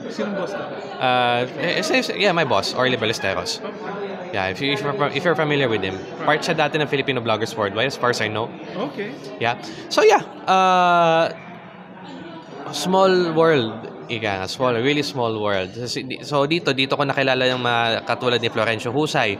Sinong 0.08 0.34
boss 0.36 0.52
ka? 0.52 0.64
uh, 0.98 1.40
it's- 1.60 1.92
it's- 1.92 2.10
yeah 2.16 2.32
my 2.32 2.44
boss 2.44 2.74
Orly 2.74 2.96
Ballesteros 2.96 3.60
yeah 4.32 4.52
if, 4.52 4.60
you, 4.60 4.72
if, 4.76 4.80
you're, 4.84 4.96
if 5.12 5.22
you're 5.24 5.38
familiar 5.38 5.68
with 5.68 5.80
him 5.80 5.96
part 6.24 6.40
siya 6.44 6.56
dati 6.56 6.76
ng 6.76 6.88
Filipino 6.88 7.20
Bloggers 7.20 7.56
Worldwide 7.56 7.88
as 7.88 7.96
far 7.96 8.10
as 8.10 8.20
I 8.20 8.28
know 8.28 8.48
Okay. 8.92 9.12
Yeah. 9.38 9.60
So 9.88 10.02
yeah, 10.02 10.22
uh, 10.48 11.32
small 12.72 13.32
world. 13.32 13.88
Ika, 14.08 14.44
nga, 14.44 14.48
small, 14.48 14.72
really 14.80 15.04
small 15.04 15.36
world. 15.36 15.68
So, 16.24 16.48
dito, 16.48 16.72
dito 16.72 16.96
ko 16.96 17.04
nakilala 17.04 17.44
yung 17.44 17.60
mga 17.60 18.08
katulad 18.08 18.40
ni 18.40 18.48
Florencio 18.48 18.88
Husay, 18.88 19.36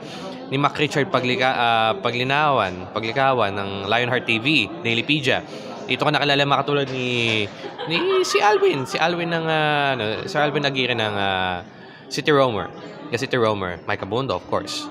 ni 0.53 0.61
Mac 0.61 0.77
Richard 0.77 1.09
Paglika, 1.09 1.49
ah, 1.57 1.93
Paglinawan, 1.97 2.93
Paglikawan 2.93 3.53
ng 3.57 3.71
Lionheart 3.89 4.29
TV, 4.29 4.69
Dailypedia. 4.85 5.41
Dito 5.89 6.05
ko 6.05 6.13
nakilala 6.13 6.45
mga 6.45 6.61
katulad 6.61 6.87
ni, 6.93 7.49
ni 7.89 7.97
si 8.21 8.39
Alvin, 8.45 8.85
si 8.85 9.01
Alvin 9.01 9.33
ng, 9.33 9.47
ah, 9.49 9.97
ano, 9.97 10.05
si 10.29 10.37
Alvin 10.37 10.69
Aguirre 10.69 10.93
ng 10.93 11.15
ah, 11.17 11.65
City 12.13 12.29
Roamer. 12.29 12.69
Yeah, 13.09 13.17
City 13.17 13.41
Roamer, 13.41 13.81
Mike 13.89 14.05
Abundo, 14.05 14.37
of 14.37 14.45
course. 14.53 14.85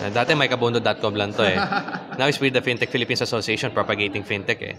Uh, 0.00 0.08
dati 0.08 0.32
mikeabundo.com 0.32 1.12
lang 1.12 1.36
to 1.36 1.44
eh. 1.44 1.60
Now 2.18 2.24
it's 2.24 2.40
with 2.40 2.56
the 2.56 2.64
Fintech 2.64 2.88
Philippines 2.88 3.20
Association 3.20 3.68
propagating 3.68 4.24
fintech 4.24 4.62
eh. 4.64 4.74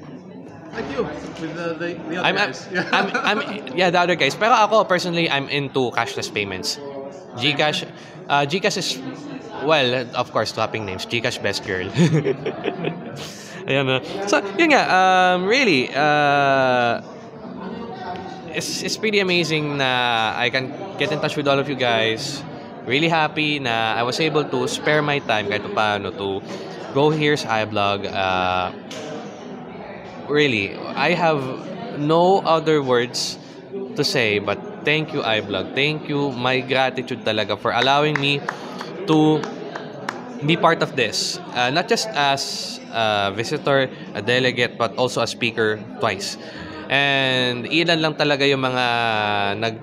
Like 0.74 0.88
you, 0.96 1.04
with 1.38 1.54
the, 1.54 1.76
the, 1.78 1.88
the 2.10 2.18
other 2.18 2.26
I'm, 2.26 2.36
guys. 2.36 2.60
I'm, 2.96 3.08
I'm, 3.14 3.40
yeah, 3.78 3.90
the 3.92 4.00
other 4.00 4.16
guys. 4.16 4.34
Pero 4.34 4.56
ako, 4.56 4.86
personally, 4.86 5.30
I'm 5.30 5.52
into 5.52 5.92
cashless 5.92 6.32
payments. 6.34 6.80
Gcash, 7.36 7.86
uh, 8.32 8.48
Gcash 8.48 8.78
is, 8.80 8.98
well, 9.68 10.08
of 10.16 10.32
course, 10.32 10.54
dropping 10.54 10.88
names. 10.88 11.06
Gcash 11.06 11.44
best 11.44 11.68
girl. 11.68 11.92
Ayan. 13.68 14.02
So, 14.28 14.42
nga, 14.42 14.82
um, 14.90 15.46
really, 15.46 15.90
uh, 15.94 17.02
it's, 18.54 18.84
it's 18.84 18.98
pretty 18.98 19.20
amazing 19.20 19.78
na 19.78 20.34
I 20.36 20.50
can 20.50 20.72
get 20.98 21.12
in 21.12 21.20
touch 21.20 21.38
with 21.38 21.48
all 21.48 21.60
of 21.60 21.70
you 21.70 21.76
guys. 21.76 22.44
Really 22.86 23.10
happy 23.10 23.60
na 23.60 23.94
I 23.94 24.04
was 24.04 24.20
able 24.20 24.44
to 24.44 24.68
spare 24.68 25.02
my 25.02 25.20
time 25.20 25.48
kahit 25.48 25.66
paano 25.74 26.10
to 26.18 26.42
go 26.94 27.10
here 27.10 27.38
sa 27.38 27.62
iBlog. 27.62 28.10
Uh, 28.10 28.74
really, 30.28 30.76
I 30.98 31.14
have 31.14 31.42
no 32.00 32.42
other 32.42 32.82
words 32.82 33.38
to 33.96 34.04
say 34.04 34.40
but 34.40 34.58
thank 34.84 35.14
you 35.14 35.22
iBlog. 35.22 35.76
Thank 35.78 36.10
you. 36.10 36.32
My 36.34 36.60
gratitude 36.60 37.22
talaga 37.22 37.54
for 37.60 37.72
allowing 37.72 38.18
me 38.18 38.42
to 39.06 39.40
be 40.46 40.58
part 40.58 40.82
of 40.82 40.96
this. 40.96 41.38
Uh, 41.54 41.70
not 41.70 41.88
just 41.88 42.08
as 42.10 42.80
a 42.94 43.32
visitor, 43.36 43.90
a 44.14 44.22
delegate, 44.22 44.78
but 44.78 44.96
also 44.98 45.22
a 45.22 45.28
speaker 45.28 45.80
twice. 46.00 46.38
And 46.90 47.66
ilan 47.66 48.02
lang 48.02 48.14
talaga 48.16 48.44
yung 48.44 48.62
mga 48.62 48.86
nag 49.60 49.76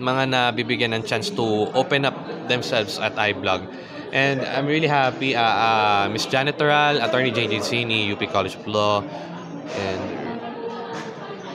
mga 0.00 0.22
nabibigyan 0.32 0.96
ng 0.96 1.04
chance 1.04 1.28
to 1.30 1.68
open 1.76 2.08
up 2.08 2.16
themselves 2.48 2.98
at 2.98 3.14
iBlog. 3.16 3.68
And 4.12 4.40
I'm 4.44 4.66
really 4.66 4.88
happy 4.88 5.36
uh, 5.36 5.40
uh, 5.40 6.08
Miss 6.12 6.26
Janet 6.26 6.58
Toral, 6.58 7.00
Attorney 7.00 7.32
JJ 7.32 7.64
Zini, 7.64 8.12
UP 8.12 8.20
College 8.32 8.56
of 8.56 8.66
Law, 8.68 9.00
and 9.72 10.02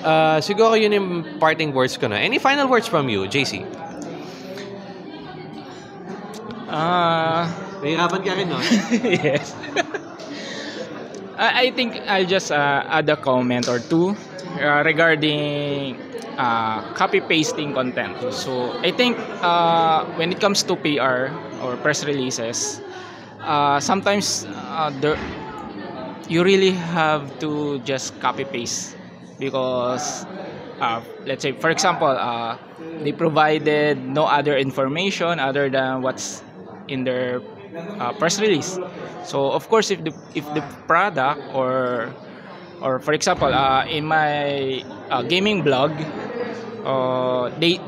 uh, 0.02 0.38
siguro 0.42 0.74
yun 0.74 0.94
yung 0.94 1.10
parting 1.38 1.74
words 1.74 1.98
ko 1.98 2.08
na. 2.10 2.18
Any 2.18 2.40
final 2.42 2.66
words 2.66 2.88
from 2.90 3.10
you, 3.10 3.30
JC? 3.30 3.62
Ah, 6.68 7.48
Ka 7.96 8.34
rin, 8.36 8.50
no? 8.50 8.60
yes. 9.24 9.56
I 11.38 11.72
think 11.72 11.96
I'll 12.08 12.26
just 12.26 12.52
uh, 12.52 12.84
add 12.88 13.10
a 13.10 13.16
comment 13.18 13.68
or 13.70 13.80
two 13.80 14.16
uh, 14.60 14.82
regarding 14.84 15.98
uh, 16.38 16.82
copy 16.94 17.22
pasting 17.22 17.74
content. 17.74 18.18
So 18.34 18.74
I 18.82 18.92
think 18.92 19.18
uh, 19.42 20.06
when 20.18 20.32
it 20.32 20.40
comes 20.40 20.64
to 20.64 20.76
PR 20.76 21.30
or 21.62 21.78
press 21.78 22.04
releases, 22.04 22.82
uh, 23.42 23.80
sometimes 23.80 24.46
uh, 24.50 24.90
there, 25.00 25.18
you 26.28 26.44
really 26.44 26.72
have 26.72 27.38
to 27.40 27.80
just 27.80 28.20
copy 28.20 28.46
paste 28.46 28.98
because 29.40 30.26
let's 31.26 31.42
say 31.42 31.52
for 31.54 31.70
example 31.70 32.10
they 33.02 33.12
provided 33.12 33.98
no 33.98 34.26
other 34.26 34.58
information 34.58 35.40
other 35.40 35.70
than 35.70 36.02
what's 36.02 36.44
in 36.88 37.04
their 37.04 37.42
uh, 38.00 38.14
press 38.14 38.40
release. 38.40 38.80
So 39.22 39.52
of 39.52 39.68
course 39.70 39.92
if 39.92 40.04
the 40.04 40.14
if 40.34 40.52
the 40.54 40.64
product 40.88 41.42
or 41.48 42.16
or 42.82 43.00
for 43.00 43.14
example 43.14 43.54
uh, 43.54 43.86
in 43.86 44.06
my 44.06 44.84
uh, 45.10 45.24
gaming 45.24 45.64
blog 45.64 46.02
uh, 46.84 47.50
they 47.58 47.80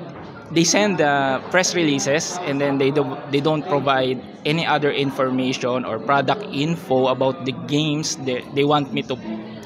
they 0.52 0.64
send 0.64 0.98
the 1.00 1.42
press 1.52 1.76
releases 1.76 2.40
and 2.44 2.60
then 2.60 2.78
they 2.78 2.92
do, 2.92 3.18
they 3.30 3.40
don't 3.42 3.68
provide 3.68 4.18
any 4.46 4.66
other 4.66 4.92
information 4.92 5.86
or 5.86 6.00
product 6.00 6.44
info 6.52 7.08
about 7.08 7.46
the 7.46 7.52
games 7.52 8.16
that 8.26 8.44
they 8.56 8.64
want 8.64 8.92
me 8.94 9.04
to 9.04 9.16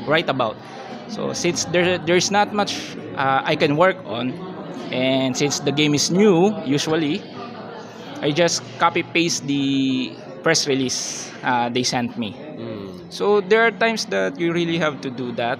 write 0.05 0.29
about. 0.29 0.57
So 1.07 1.33
since 1.33 1.65
there 1.65 1.97
there's 1.97 2.31
not 2.31 2.53
much 2.53 2.97
uh, 3.15 3.41
I 3.43 3.55
can 3.55 3.77
work 3.77 3.97
on 4.05 4.35
and 4.91 5.35
since 5.37 5.59
the 5.59 5.71
game 5.71 5.93
is 5.93 6.11
new 6.11 6.53
usually 6.65 7.23
I 8.23 8.31
just 8.31 8.63
copy 8.79 9.03
paste 9.03 9.45
the 9.47 10.15
press 10.43 10.67
release 10.67 11.29
uh, 11.43 11.69
they 11.69 11.83
sent 11.83 12.15
me 12.17 12.39
so 13.09 13.41
there 13.41 13.61
are 13.67 13.71
times 13.71 14.05
that 14.07 14.39
you 14.39 14.53
really 14.53 14.77
have 14.79 15.01
to 15.01 15.11
do 15.11 15.31
that 15.33 15.59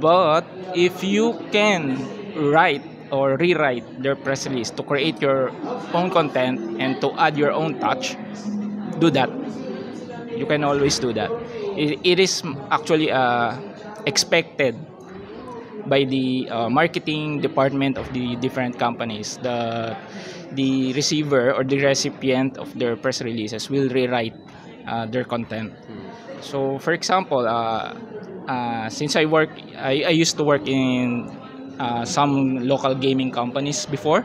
but 0.00 0.44
if 0.74 1.02
you 1.02 1.36
can 1.52 2.08
write 2.34 2.82
or 3.10 3.36
rewrite 3.36 3.84
their 4.02 4.16
press 4.16 4.46
release 4.46 4.70
to 4.72 4.82
create 4.82 5.20
your 5.20 5.52
own 5.92 6.10
content 6.10 6.60
and 6.78 7.00
to 7.00 7.12
add 7.18 7.36
your 7.36 7.52
own 7.52 7.76
touch, 7.76 8.16
do 8.98 9.10
that. 9.10 9.30
You 10.34 10.46
can 10.46 10.64
always 10.64 10.98
do 10.98 11.12
that. 11.14 11.32
It, 11.76 12.00
it 12.04 12.18
is 12.20 12.42
actually 12.70 13.10
uh, 13.10 13.58
expected 14.06 14.76
by 15.92 16.08
the 16.08 16.48
uh, 16.48 16.72
marketing 16.72 17.44
department 17.44 18.00
of 18.00 18.08
the 18.16 18.40
different 18.40 18.80
companies. 18.80 19.36
The 19.44 19.92
the 20.56 20.96
receiver 20.96 21.52
or 21.52 21.64
the 21.68 21.84
recipient 21.84 22.56
of 22.56 22.72
their 22.80 22.96
press 22.96 23.20
releases 23.20 23.68
will 23.68 23.92
rewrite 23.92 24.36
uh, 24.88 25.04
their 25.04 25.28
content. 25.28 25.76
So, 26.40 26.80
for 26.80 26.92
example, 26.92 27.44
uh, 27.44 27.92
uh, 28.48 28.88
since 28.88 29.16
I 29.16 29.24
work, 29.24 29.52
I, 29.76 30.08
I 30.08 30.14
used 30.16 30.36
to 30.40 30.44
work 30.44 30.64
in 30.66 31.28
uh, 31.78 32.04
some 32.04 32.64
local 32.68 32.94
gaming 32.94 33.30
companies 33.30 33.86
before, 33.86 34.24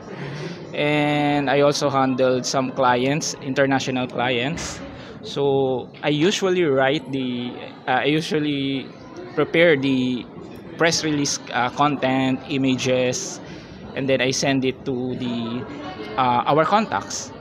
and 0.73 1.49
I 1.49 1.61
also 1.61 1.89
handled 1.89 2.45
some 2.45 2.71
clients, 2.71 3.35
international 3.43 4.07
clients. 4.07 4.79
So 5.23 5.89
I 6.03 6.09
usually 6.09 6.63
write 6.63 7.03
the, 7.11 7.51
uh, 7.87 8.03
I 8.03 8.09
usually 8.11 8.87
prepare 9.35 9.77
the 9.77 10.25
press 10.77 11.03
release 11.03 11.39
uh, 11.51 11.69
content, 11.71 12.39
images, 12.49 13.39
and 13.95 14.07
then 14.07 14.21
I 14.21 14.31
send 14.31 14.65
it 14.65 14.85
to 14.85 15.15
the 15.15 15.65
uh, 16.17 16.49
our 16.49 16.65
contacts. 16.65 17.31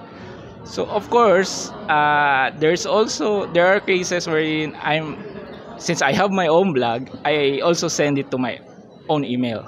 So 0.64 0.86
of 0.86 1.08
course, 1.10 1.70
uh, 1.88 2.50
there's 2.58 2.86
also 2.86 3.46
there 3.52 3.66
are 3.66 3.80
cases 3.80 4.26
wherein 4.26 4.74
I'm 4.82 5.16
since 5.78 6.02
I 6.02 6.12
have 6.12 6.30
my 6.30 6.48
own 6.48 6.72
blog, 6.72 7.08
I 7.24 7.60
also 7.60 7.88
send 7.88 8.18
it 8.18 8.30
to 8.30 8.38
my 8.38 8.60
own 9.08 9.24
email. 9.24 9.64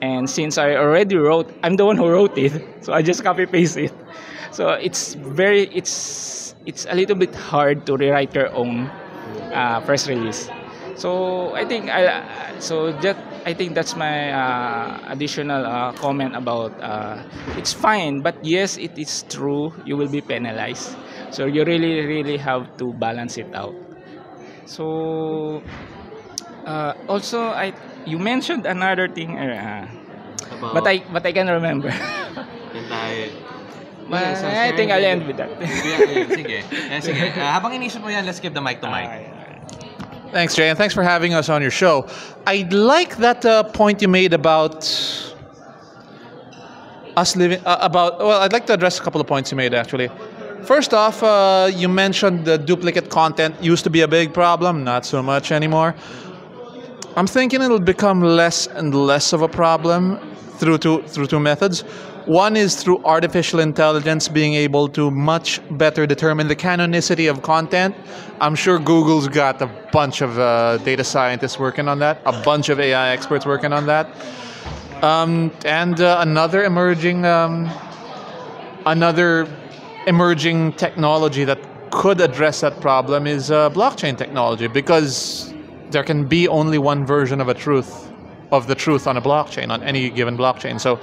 And 0.00 0.28
since 0.28 0.58
I 0.58 0.74
already 0.74 1.16
wrote, 1.16 1.52
I'm 1.62 1.76
the 1.76 1.84
one 1.84 1.96
who 1.96 2.08
wrote 2.08 2.36
it, 2.36 2.60
so 2.84 2.92
I 2.92 3.02
just 3.02 3.22
copy 3.22 3.46
paste 3.46 3.76
it. 3.76 3.92
So 4.50 4.70
it's 4.70 5.14
very 5.14 5.68
it's 5.72 6.54
it's 6.66 6.86
a 6.88 6.94
little 6.94 7.16
bit 7.16 7.34
hard 7.34 7.86
to 7.86 7.96
rewrite 7.96 8.34
your 8.34 8.52
own 8.54 8.90
uh, 9.52 9.80
press 9.80 10.08
release. 10.08 10.48
So 10.96 11.54
I 11.54 11.64
think 11.64 11.90
I 11.90 12.22
so 12.58 12.92
that 13.02 13.18
I 13.44 13.52
think 13.52 13.74
that's 13.74 13.96
my 13.96 14.30
uh, 14.30 15.12
additional 15.12 15.66
uh, 15.66 15.92
comment 15.98 16.36
about 16.36 16.72
uh, 16.80 17.18
it's 17.58 17.72
fine, 17.72 18.20
but 18.22 18.38
yes, 18.42 18.78
it 18.78 18.96
is 18.96 19.24
true 19.28 19.74
you 19.84 19.96
will 19.96 20.08
be 20.08 20.20
penalized. 20.22 20.96
So 21.30 21.46
you 21.46 21.64
really 21.64 22.06
really 22.06 22.38
have 22.38 22.70
to 22.78 22.92
balance 22.94 23.36
it 23.38 23.50
out. 23.54 23.74
So 24.66 25.62
uh, 26.66 26.94
also 27.08 27.50
I 27.50 27.74
you 28.06 28.18
mentioned 28.18 28.66
another 28.66 29.08
thing, 29.08 29.36
uh, 29.36 29.88
but 30.72 30.86
I 30.86 31.02
but 31.12 31.26
I 31.26 31.32
can 31.32 31.48
remember. 31.48 31.90
But 34.04 34.20
Yeah, 34.20 34.34
so 34.36 34.46
I 34.48 34.72
think 34.76 34.92
I'll 34.92 35.04
end 35.04 35.24
with 35.24 35.40
that. 35.40 35.48
Yeah, 35.60 36.28
sige. 36.28 36.60
Eh, 36.60 37.00
sige. 37.00 37.24
Ah, 37.40 37.52
habang 37.56 37.72
inisip 37.72 38.04
mo 38.04 38.12
yan, 38.12 38.28
let's 38.28 38.36
give 38.36 38.52
the 38.52 38.60
mic 38.60 38.76
to 38.84 38.88
Mike. 38.88 39.33
Thanks, 40.34 40.56
Jay, 40.56 40.68
and 40.68 40.76
thanks 40.76 40.92
for 40.92 41.04
having 41.04 41.32
us 41.32 41.48
on 41.48 41.62
your 41.62 41.70
show. 41.70 42.08
I 42.44 42.66
like 42.72 43.18
that 43.18 43.46
uh, 43.46 43.62
point 43.62 44.02
you 44.02 44.08
made 44.08 44.32
about 44.32 44.82
us 47.16 47.36
living 47.36 47.60
uh, 47.64 47.78
about. 47.80 48.18
Well, 48.18 48.40
I'd 48.40 48.52
like 48.52 48.66
to 48.66 48.72
address 48.72 48.98
a 48.98 49.02
couple 49.04 49.20
of 49.20 49.28
points 49.28 49.52
you 49.52 49.56
made 49.56 49.74
actually. 49.74 50.10
First 50.64 50.92
off, 50.92 51.22
uh, 51.22 51.70
you 51.72 51.88
mentioned 51.88 52.46
the 52.46 52.58
duplicate 52.58 53.10
content 53.10 53.54
used 53.62 53.84
to 53.84 53.90
be 53.90 54.00
a 54.00 54.08
big 54.08 54.34
problem, 54.34 54.82
not 54.82 55.06
so 55.06 55.22
much 55.22 55.52
anymore. 55.52 55.94
I'm 57.14 57.28
thinking 57.28 57.62
it'll 57.62 57.78
become 57.78 58.20
less 58.20 58.66
and 58.66 58.92
less 58.92 59.32
of 59.32 59.40
a 59.42 59.48
problem 59.48 60.18
through 60.58 60.78
two 60.78 61.02
through 61.02 61.28
two 61.28 61.38
methods. 61.38 61.84
One 62.26 62.56
is 62.56 62.74
through 62.82 63.04
artificial 63.04 63.60
intelligence 63.60 64.28
being 64.28 64.54
able 64.54 64.88
to 64.88 65.10
much 65.10 65.60
better 65.72 66.06
determine 66.06 66.48
the 66.48 66.56
canonicity 66.56 67.30
of 67.30 67.42
content. 67.42 67.94
I'm 68.40 68.54
sure 68.54 68.78
Google's 68.78 69.28
got 69.28 69.60
a 69.60 69.66
bunch 69.92 70.22
of 70.22 70.38
uh, 70.38 70.78
data 70.78 71.04
scientists 71.04 71.58
working 71.58 71.86
on 71.86 71.98
that, 71.98 72.22
a 72.24 72.32
bunch 72.42 72.70
of 72.70 72.80
AI 72.80 73.10
experts 73.10 73.44
working 73.44 73.74
on 73.74 73.84
that, 73.86 74.08
um, 75.02 75.52
and 75.66 76.00
uh, 76.00 76.16
another 76.20 76.64
emerging 76.64 77.26
um, 77.26 77.70
another 78.86 79.46
emerging 80.06 80.72
technology 80.72 81.44
that 81.44 81.58
could 81.90 82.22
address 82.22 82.62
that 82.62 82.80
problem 82.80 83.26
is 83.26 83.50
uh, 83.50 83.68
blockchain 83.68 84.16
technology 84.16 84.66
because 84.66 85.52
there 85.90 86.02
can 86.02 86.26
be 86.26 86.48
only 86.48 86.78
one 86.78 87.04
version 87.04 87.38
of 87.40 87.48
a 87.48 87.54
truth 87.54 88.10
of 88.50 88.66
the 88.66 88.74
truth 88.74 89.06
on 89.06 89.18
a 89.18 89.22
blockchain 89.22 89.68
on 89.70 89.82
any 89.82 90.08
given 90.08 90.36
blockchain 90.36 90.80
so 90.80 90.98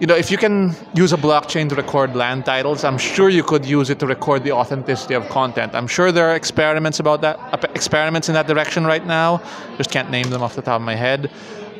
you 0.00 0.06
know 0.06 0.16
if 0.16 0.30
you 0.30 0.38
can 0.38 0.74
use 0.94 1.12
a 1.12 1.16
blockchain 1.16 1.68
to 1.68 1.74
record 1.74 2.16
land 2.16 2.46
titles 2.46 2.84
i'm 2.84 2.96
sure 2.96 3.28
you 3.28 3.42
could 3.42 3.66
use 3.66 3.90
it 3.90 3.98
to 3.98 4.06
record 4.06 4.42
the 4.44 4.52
authenticity 4.52 5.14
of 5.14 5.28
content. 5.28 5.74
I'm 5.74 5.86
sure 5.86 6.12
there 6.12 6.28
are 6.30 6.34
experiments 6.34 7.00
about 7.00 7.20
that 7.20 7.36
experiments 7.74 8.28
in 8.28 8.34
that 8.34 8.46
direction 8.46 8.86
right 8.86 9.06
now. 9.06 9.42
Just 9.76 9.90
can't 9.90 10.10
name 10.10 10.30
them 10.30 10.42
off 10.42 10.54
the 10.56 10.62
top 10.62 10.80
of 10.80 10.86
my 10.86 10.94
head. 10.94 11.30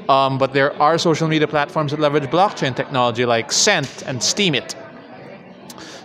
Um, 0.09 0.39
but 0.39 0.53
there 0.53 0.73
are 0.83 0.99
social 0.99 1.29
media 1.29 1.47
platforms 1.47 1.91
that 1.93 2.01
leverage 2.01 2.25
blockchain 2.31 2.75
technology 2.75 3.25
like 3.25 3.53
Scent 3.53 4.03
and 4.07 4.19
Steemit. 4.21 4.75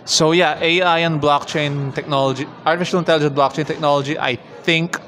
So 0.04 0.32
yeah, 0.32 0.58
AI 0.60 0.98
and 1.00 1.20
blockchain 1.20 1.94
technology, 1.94 2.46
artificial 2.64 2.98
intelligence 3.00 3.34
blockchain 3.36 3.66
technology, 3.66 4.18
I 4.18 4.36
think 4.62 4.98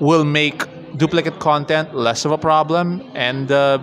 will 0.00 0.24
make 0.24 0.64
duplicate 0.96 1.38
content 1.40 1.94
less 1.94 2.24
of 2.24 2.32
a 2.32 2.38
problem 2.38 3.02
and 3.14 3.50
uh, 3.50 3.78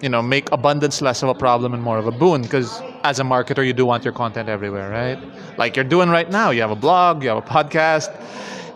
you 0.00 0.08
know 0.08 0.22
make 0.22 0.50
abundance 0.52 1.00
less 1.00 1.22
of 1.22 1.28
a 1.28 1.34
problem 1.34 1.74
and 1.74 1.82
more 1.82 1.98
of 1.98 2.06
a 2.06 2.10
boon 2.10 2.42
because 2.42 2.80
as 3.04 3.20
a 3.20 3.22
marketer 3.22 3.66
you 3.66 3.72
do 3.72 3.86
want 3.86 4.04
your 4.04 4.12
content 4.12 4.48
everywhere 4.48 4.90
right 4.90 5.18
like 5.58 5.76
you're 5.76 5.84
doing 5.84 6.08
right 6.08 6.30
now 6.30 6.50
you 6.50 6.60
have 6.60 6.70
a 6.70 6.76
blog 6.76 7.22
you 7.22 7.28
have 7.28 7.38
a 7.38 7.48
podcast 7.56 8.10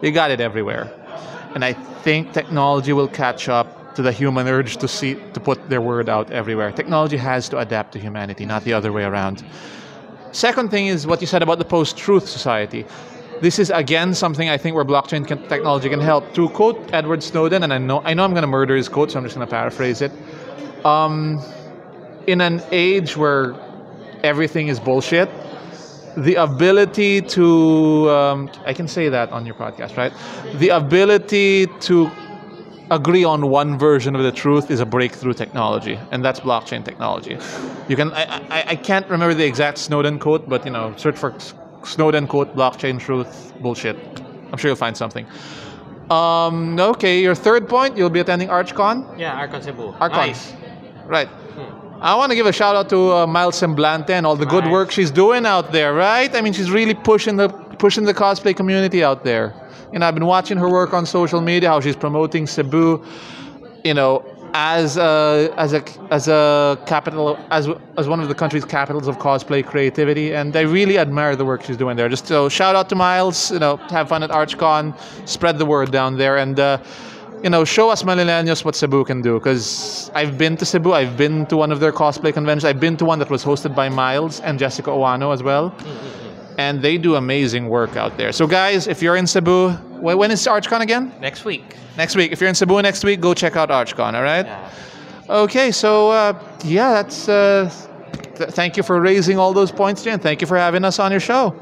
you 0.03 0.11
got 0.11 0.31
it 0.31 0.41
everywhere 0.41 0.91
and 1.55 1.65
i 1.65 1.73
think 1.73 2.33
technology 2.33 2.93
will 2.93 3.09
catch 3.09 3.49
up 3.49 3.95
to 3.95 4.03
the 4.03 4.13
human 4.13 4.47
urge 4.47 4.77
to 4.77 4.89
see 4.89 5.15
to 5.35 5.41
put 5.41 5.69
their 5.69 5.81
word 5.81 6.09
out 6.09 6.31
everywhere 6.31 6.73
technology 6.73 7.17
has 7.17 7.49
to 7.49 7.59
adapt 7.59 7.93
to 7.93 7.99
humanity 7.99 8.45
not 8.47 8.65
the 8.65 8.73
other 8.73 8.93
way 8.93 9.05
around 9.05 9.45
second 10.33 10.71
thing 10.71 10.87
is 10.87 11.07
what 11.07 11.21
you 11.21 11.27
said 11.27 11.43
about 11.43 11.59
the 11.59 11.65
post-truth 11.65 12.29
society. 12.29 12.85
This 13.41 13.59
is 13.59 13.71
again 13.71 14.15
something 14.15 14.49
I 14.49 14.59
think 14.59 14.77
where 14.77 14.85
blockchain 14.85 15.27
can, 15.27 15.47
technology 15.49 15.89
can 15.89 16.01
help. 16.01 16.35
To 16.35 16.49
quote 16.51 16.93
Edward 16.93 17.23
Snowden, 17.23 17.63
and 17.63 17.73
I 17.73 17.79
know 17.79 18.03
I 18.05 18.13
know 18.13 18.25
I'm 18.25 18.33
going 18.33 18.43
to 18.43 18.49
murder 18.49 18.77
his 18.77 18.89
quote, 18.89 19.11
so 19.11 19.19
I'm 19.19 19.25
just 19.25 19.35
going 19.35 19.47
to 19.47 19.51
paraphrase 19.51 20.03
it. 20.03 20.13
Um, 20.85 21.43
in 22.27 22.41
an 22.41 22.63
age 22.71 23.17
where 23.17 23.55
everything 24.23 24.69
is 24.69 24.79
bullshit, 24.79 25.29
the 26.17 26.35
ability 26.37 27.21
to 27.23 28.11
um, 28.11 28.51
I 28.65 28.73
can 28.73 28.89
say 28.89 29.09
that 29.09 29.31
on 29.33 29.47
your 29.47 29.55
podcast, 29.55 29.97
right? 29.97 30.13
The 30.55 30.71
ability 30.71 31.67
to 31.67 32.11
agree 32.91 33.25
on 33.25 33.49
one 33.49 33.79
version 33.79 34.17
of 34.17 34.23
the 34.23 34.33
truth 34.33 34.71
is 34.71 34.81
a 34.81 34.87
breakthrough 34.87 35.33
technology, 35.33 35.99
and 36.11 36.25
that's 36.25 36.41
blockchain 36.41 36.85
technology. 36.85 37.39
You 37.89 37.97
can 37.97 38.13
I, 38.13 38.23
I, 38.51 38.65
I 38.69 38.77
can't 38.77 39.09
remember 39.09 39.35
the 39.35 39.47
exact 39.47 39.79
Snowden 39.79 40.19
quote, 40.19 40.49
but 40.49 40.65
you 40.65 40.73
know, 40.73 40.95
search 40.97 41.17
for 41.17 41.35
Snowden 41.85 42.27
quote 42.27 42.55
blockchain 42.57 42.99
truth 42.99 43.53
bullshit. 43.61 43.97
I'm 44.53 44.59
sure 44.59 44.71
you'll 44.71 44.77
find 44.77 44.97
something. 44.97 45.27
Um, 46.11 46.79
okay, 46.81 47.23
your 47.23 47.37
third 47.37 47.69
point, 47.69 47.97
you'll 47.97 48.11
be 48.11 48.19
attending 48.19 48.49
ArchCon. 48.49 49.17
Yeah, 49.17 49.47
Arcon 49.47 49.63
Cebu. 49.63 49.93
Arcon. 49.93 50.11
Nice. 50.11 50.53
Right. 51.11 51.29
I 52.01 52.15
want 52.15 52.31
to 52.31 52.37
give 52.37 52.47
a 52.47 52.53
shout 52.53 52.77
out 52.77 52.89
to 52.91 53.13
uh, 53.13 53.27
Miles 53.27 53.61
Semblante 53.61 54.11
and 54.11 54.25
all 54.25 54.37
the 54.37 54.47
good 54.47 54.65
work 54.71 54.93
she's 54.93 55.11
doing 55.11 55.45
out 55.45 55.73
there, 55.73 55.93
right? 55.93 56.33
I 56.35 56.41
mean, 56.41 56.53
she's 56.53 56.71
really 56.71 56.95
pushing 56.95 57.37
the 57.37 57.49
pushing 57.49 58.05
the 58.05 58.15
cosplay 58.15 58.55
community 58.57 59.03
out 59.03 59.25
there. 59.25 59.53
You 59.93 59.99
know, 59.99 60.07
I've 60.07 60.15
been 60.15 60.27
watching 60.27 60.57
her 60.57 60.71
work 60.71 60.95
on 60.95 61.05
social 61.05 61.41
media, 61.41 61.69
how 61.69 61.81
she's 61.81 61.97
promoting 61.97 62.47
Cebu, 62.47 63.05
you 63.85 63.93
know, 63.93 64.25
as 64.55 64.97
a 64.97 65.53
as 65.57 65.73
a 65.73 65.83
as 66.13 66.29
a 66.29 66.79
capital 66.87 67.37
as 67.51 67.69
as 67.99 68.07
one 68.09 68.21
of 68.21 68.29
the 68.29 68.37
country's 68.37 68.65
capitals 68.65 69.09
of 69.09 69.19
cosplay 69.19 69.67
creativity, 69.67 70.33
and 70.33 70.55
I 70.55 70.61
really 70.61 70.97
admire 70.97 71.35
the 71.35 71.45
work 71.45 71.65
she's 71.65 71.77
doing 71.77 71.97
there. 71.97 72.09
Just 72.09 72.29
so 72.29 72.49
shout 72.49 72.77
out 72.77 72.89
to 72.91 72.95
Miles, 72.95 73.51
you 73.51 73.59
know, 73.59 73.79
have 73.91 74.09
fun 74.09 74.23
at 74.23 74.31
ArchCon, 74.31 74.95
spread 75.29 75.59
the 75.59 75.67
word 75.67 75.91
down 75.91 76.19
there, 76.19 76.37
and. 76.37 76.61
Uh, 76.61 76.79
you 77.43 77.51
know, 77.51 77.65
show 77.65 77.91
us 77.91 78.03
millennials 78.03 78.65
what 78.65 78.75
Cebu 78.75 79.05
can 79.05 79.23
do. 79.23 79.39
Because 79.39 80.11
I've 80.15 80.37
been 80.37 80.57
to 80.59 80.67
Cebu, 80.67 80.93
I've 80.93 81.17
been 81.17 81.47
to 81.47 81.57
one 81.57 81.73
of 81.73 81.81
their 81.81 81.93
cosplay 81.93 82.33
conventions. 82.33 82.65
I've 82.65 82.81
been 82.81 82.97
to 82.99 83.05
one 83.05 83.19
that 83.19 83.31
was 83.31 83.45
hosted 83.45 83.75
by 83.75 83.89
Miles 83.89 84.41
and 84.41 84.59
Jessica 84.59 84.91
Owano 84.91 85.33
as 85.33 85.43
well. 85.43 85.75
And 86.59 86.83
they 86.83 86.99
do 86.99 87.15
amazing 87.15 87.69
work 87.69 87.97
out 87.97 88.19
there. 88.19 88.33
So, 88.33 88.47
guys, 88.47 88.87
if 88.87 89.01
you're 89.01 89.17
in 89.17 89.27
Cebu, 89.27 89.71
when 90.01 90.31
is 90.31 90.47
ArchCon 90.47 90.81
again? 90.81 91.13
Next 91.21 91.45
week. 91.45 91.77
Next 91.97 92.17
week. 92.17 92.33
If 92.33 92.41
you're 92.41 92.51
in 92.51 92.55
Cebu 92.55 92.83
next 92.83 93.03
week, 93.05 93.21
go 93.21 93.33
check 93.35 93.57
out 93.57 93.71
ArchCon, 93.71 94.15
all 94.15 94.23
right? 94.23 94.47
Yeah. 94.47 94.71
Okay, 95.31 95.71
so 95.71 96.11
uh, 96.11 96.35
yeah, 96.65 96.93
that's. 96.93 97.29
Uh, 97.29 97.71
th- 98.35 98.51
thank 98.51 98.77
you 98.77 98.83
for 98.83 99.01
raising 99.01 99.39
all 99.39 99.53
those 99.53 99.71
points, 99.71 100.03
Jen. 100.03 100.19
Thank 100.19 100.41
you 100.41 100.47
for 100.47 100.59
having 100.59 100.85
us 100.85 100.99
on 100.99 101.13
your 101.13 101.21
show. 101.21 101.55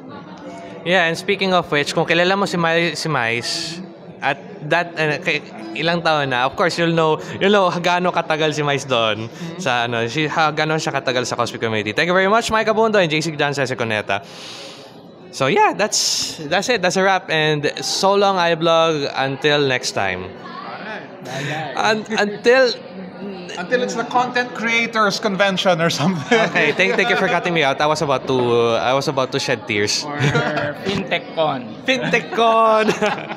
Yeah, 0.86 1.04
and 1.04 1.18
speaking 1.18 1.52
of 1.52 1.70
which, 1.70 1.92
kung 1.92 2.06
kilala 2.06 2.38
mo 2.38 2.46
si 2.46 2.56
Mai, 2.56 2.94
si 3.42 3.82
at 4.22 4.47
that 4.68 4.92
uh, 4.96 5.18
kay- 5.24 5.42
ilang 5.76 6.00
taon 6.04 6.30
na, 6.30 6.44
of 6.46 6.54
course 6.56 6.76
you'll 6.78 6.94
know 6.94 7.16
you'll 7.40 7.52
know 7.52 7.68
gaano 7.70 8.12
katagal 8.12 8.54
si 8.54 8.62
Mais 8.62 8.84
doon 8.84 9.28
sa 9.58 9.84
ano, 9.88 10.06
si 10.08 10.26
ha, 10.28 10.50
gaano 10.52 10.76
siya 10.76 10.92
katagal 10.92 11.24
sa 11.26 11.34
cosplay 11.36 11.60
community. 11.60 11.92
Thank 11.92 12.08
you 12.08 12.16
very 12.16 12.28
much, 12.30 12.50
Mike 12.50 12.68
Abundo 12.68 13.00
and 13.00 13.10
JC 13.10 13.34
John 13.36 13.52
Cesar 13.54 13.76
Coneta. 13.76 14.20
So 15.30 15.46
yeah, 15.46 15.76
that's 15.76 16.40
that's 16.48 16.68
it. 16.72 16.80
That's 16.80 16.96
a 16.96 17.04
wrap. 17.04 17.28
And 17.28 17.68
so 17.84 18.16
long, 18.16 18.40
iBlog. 18.40 19.12
Until 19.12 19.60
next 19.68 19.92
time. 19.92 20.24
Un- 21.76 22.06
until 22.16 22.72
Until 23.56 23.82
it's 23.82 23.94
the 23.94 24.04
content 24.04 24.52
creators 24.54 25.18
convention 25.20 25.80
or 25.80 25.88
something. 25.90 26.38
okay, 26.52 26.72
thank 26.72 26.94
thank 26.96 27.08
you 27.08 27.16
for 27.16 27.28
cutting 27.28 27.54
me 27.54 27.62
out. 27.64 27.80
I 27.80 27.86
was 27.86 28.02
about 28.02 28.26
to 28.26 28.36
uh, 28.76 28.82
I 28.84 28.92
was 28.92 29.08
about 29.08 29.32
to 29.32 29.38
shed 29.40 29.66
tears. 29.66 30.04
Or 30.04 30.18
FinTechCon. 30.84 31.84
FinTechCon. 31.84 32.84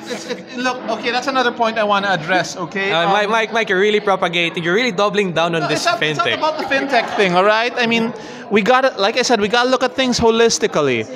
It's, 0.12 0.26
it, 0.30 0.56
look, 0.58 0.76
okay, 0.98 1.10
that's 1.10 1.26
another 1.28 1.52
point 1.52 1.78
I 1.78 1.84
want 1.84 2.04
to 2.04 2.12
address. 2.12 2.56
Okay, 2.56 2.92
Uh, 2.92 3.06
Um, 3.06 3.12
Mike, 3.12 3.28
Mike, 3.30 3.52
Mike, 3.52 3.68
you're 3.70 3.80
really 3.80 4.00
propagating. 4.00 4.62
You're 4.64 4.74
really 4.74 4.92
doubling 4.92 5.32
down 5.32 5.54
on 5.54 5.62
No, 5.62 5.68
this 5.68 5.80
it's, 5.80 5.86
not, 5.86 6.02
it's 6.02 6.18
not 6.18 6.26
fintech. 6.26 6.38
about 6.38 6.58
the 6.58 6.64
fintech 6.64 7.06
thing, 7.16 7.34
all 7.34 7.44
right? 7.44 7.72
I 7.76 7.86
mean, 7.86 8.12
we 8.50 8.62
got 8.62 8.82
to, 8.82 8.90
like 9.00 9.16
I 9.16 9.22
said, 9.22 9.40
we 9.40 9.48
got 9.48 9.64
to 9.64 9.70
look 9.70 9.82
at 9.82 9.94
things 9.94 10.18
holistically. 10.20 11.06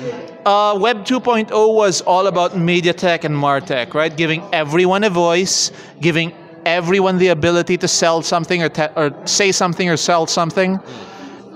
Uh, 0.45 0.77
Web 0.79 1.05
2.0 1.05 1.51
was 1.73 2.01
all 2.01 2.27
about 2.27 2.57
media 2.57 2.93
tech 2.93 3.23
and 3.23 3.35
martech, 3.35 3.93
right? 3.93 4.15
Giving 4.15 4.41
everyone 4.53 5.03
a 5.03 5.09
voice, 5.09 5.71
giving 6.01 6.33
everyone 6.67 7.17
the 7.17 7.29
ability 7.29 7.77
to 7.77 7.87
sell 7.87 8.21
something 8.21 8.61
or, 8.63 8.69
te- 8.69 8.93
or 8.95 9.11
say 9.25 9.51
something 9.51 9.89
or 9.89 9.97
sell 9.97 10.27
something, 10.27 10.79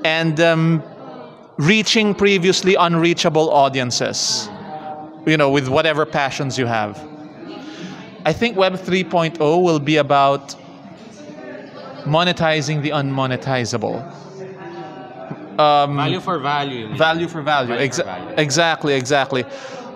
and 0.03 0.39
um, 0.39 0.83
reaching 1.57 2.15
previously 2.15 2.75
unreachable 2.75 3.49
audiences, 3.51 4.49
you 5.25 5.37
know, 5.37 5.49
with 5.49 5.67
whatever 5.67 6.05
passions 6.05 6.57
you 6.57 6.65
have. 6.65 6.99
I 8.25 8.33
think 8.33 8.55
Web 8.55 8.73
3.0 8.73 9.39
will 9.63 9.79
be 9.79 9.97
about 9.97 10.55
monetizing 12.05 12.81
the 12.81 12.89
unmonetizable. 12.91 13.97
Um, 15.59 15.95
value 15.97 16.19
for 16.19 16.39
value. 16.39 16.95
value 16.95 17.27
for 17.27 17.41
value. 17.41 17.75
Value 17.75 17.87
Exa- 17.89 17.97
for 17.97 18.03
value. 18.03 18.35
Exactly, 18.37 18.93
exactly. 18.93 19.43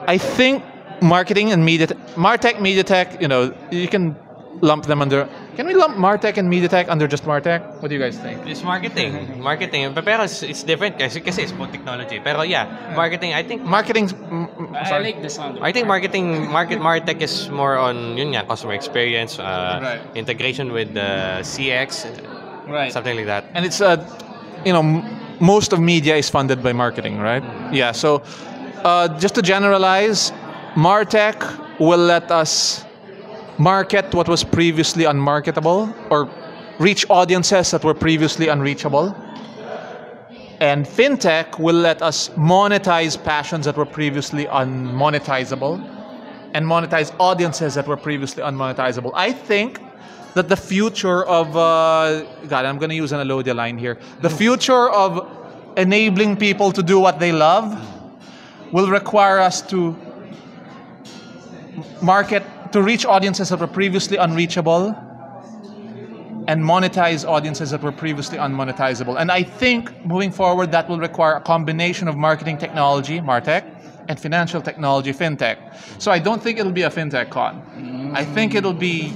I 0.07 0.17
think 0.17 0.63
marketing 1.01 1.51
and 1.51 1.63
media, 1.65 1.87
Martech, 2.15 2.61
media 2.61 2.83
tech, 2.83 3.21
you 3.21 3.27
know, 3.27 3.53
you 3.71 3.87
can 3.87 4.15
lump 4.61 4.85
them 4.85 5.01
under. 5.01 5.27
Can 5.55 5.67
we 5.67 5.73
lump 5.73 5.97
Martech 5.97 6.37
and 6.37 6.49
media 6.49 6.69
tech 6.69 6.87
under 6.89 7.07
just 7.07 7.23
Martech? 7.25 7.61
What 7.81 7.89
do 7.89 7.95
you 7.95 8.01
guys 8.01 8.17
think? 8.17 8.45
It's 8.47 8.63
marketing. 8.63 9.41
Marketing. 9.41 9.93
But 9.93 10.05
Pero 10.05 10.23
it's, 10.23 10.43
it's 10.43 10.63
different 10.63 10.97
kasi, 10.99 11.19
kasi 11.21 11.43
it's 11.43 11.51
both 11.51 11.71
technology. 11.71 12.19
Pero 12.19 12.41
yeah, 12.43 12.93
marketing, 12.95 13.33
I 13.33 13.43
think 13.43 13.63
Marketing. 13.63 14.07
mm, 14.07 14.47
mm, 14.55 14.75
I 14.75 14.99
like 14.99 15.21
the 15.21 15.29
sound. 15.29 15.57
of 15.57 15.63
I 15.63 15.71
think 15.71 15.87
marketing, 15.87 16.49
market, 16.51 16.79
Martech 16.79 17.21
is 17.21 17.49
more 17.49 17.77
on 17.77 18.17
yun 18.17 18.31
nga, 18.33 18.43
customer 18.45 18.73
experience, 18.73 19.39
uh, 19.39 19.79
Right. 19.81 20.01
integration 20.15 20.71
with 20.71 20.93
the 20.93 21.41
CX, 21.43 22.05
Right. 22.67 22.91
something 22.91 23.15
like 23.15 23.25
that. 23.27 23.45
and 23.53 23.65
it's 23.65 23.81
uh, 23.81 23.97
you 24.65 24.73
know 24.73 24.79
m- 24.81 25.03
most 25.39 25.73
of 25.73 25.79
media 25.79 26.15
is 26.15 26.29
funded 26.29 26.63
by 26.63 26.71
marketing 26.73 27.19
right 27.19 27.43
yeah 27.75 27.91
so 27.91 28.23
uh, 28.87 29.07
just 29.19 29.35
to 29.35 29.41
generalize 29.43 30.31
martech 30.79 31.35
will 31.77 31.99
let 31.99 32.31
us 32.31 32.84
market 33.57 34.13
what 34.13 34.27
was 34.27 34.43
previously 34.43 35.05
unmarketable 35.05 35.93
or 36.09 36.29
reach 36.79 37.05
audiences 37.09 37.71
that 37.71 37.83
were 37.83 37.93
previously 37.93 38.47
unreachable 38.47 39.15
and 40.59 40.85
fintech 40.85 41.59
will 41.59 41.75
let 41.75 42.01
us 42.01 42.29
monetize 42.29 43.21
passions 43.21 43.65
that 43.65 43.75
were 43.75 43.85
previously 43.85 44.45
unmonetizable 44.45 45.79
and 46.53 46.65
monetize 46.65 47.13
audiences 47.19 47.75
that 47.75 47.85
were 47.85 47.97
previously 47.97 48.41
unmonetizable. 48.41 49.11
I 49.13 49.33
think 49.33 49.81
that 50.33 50.47
the 50.47 50.55
future 50.55 51.25
of 51.25 51.55
uh, 51.57 52.23
God, 52.47 52.65
I'm 52.65 52.77
going 52.77 52.89
to 52.89 52.95
use 52.95 53.11
an 53.11 53.19
Elodia 53.19 53.53
line 53.53 53.77
here. 53.77 53.97
The 54.21 54.29
future 54.29 54.89
of 54.89 55.29
enabling 55.75 56.37
people 56.37 56.71
to 56.71 56.81
do 56.81 56.99
what 56.99 57.19
they 57.19 57.33
love 57.33 57.67
will 58.71 58.89
require 58.89 59.39
us 59.39 59.61
to 59.63 59.95
market 62.01 62.43
to 62.75 62.81
reach 62.81 63.05
audiences 63.05 63.47
that 63.47 63.59
were 63.61 63.67
previously 63.67 64.17
unreachable 64.17 64.87
and 66.49 66.61
monetize 66.61 67.25
audiences 67.25 67.71
that 67.71 67.81
were 67.81 67.91
previously 67.93 68.37
unmonetizable. 68.37 69.17
And 69.17 69.31
I 69.31 69.43
think 69.43 70.05
moving 70.05 70.29
forward, 70.29 70.73
that 70.73 70.89
will 70.89 70.99
require 70.99 71.35
a 71.35 71.41
combination 71.41 72.09
of 72.09 72.17
marketing 72.17 72.57
technology, 72.57 73.21
Martech, 73.21 73.63
and 74.09 74.19
financial 74.19 74.61
technology, 74.61 75.13
FinTech. 75.13 75.57
So 76.01 76.11
I 76.11 76.19
don't 76.19 76.43
think 76.43 76.59
it'll 76.59 76.73
be 76.73 76.81
a 76.81 76.89
FinTech 76.89 77.29
con. 77.29 78.11
I 78.13 78.25
think 78.25 78.55
it'll 78.55 78.73
be, 78.73 79.13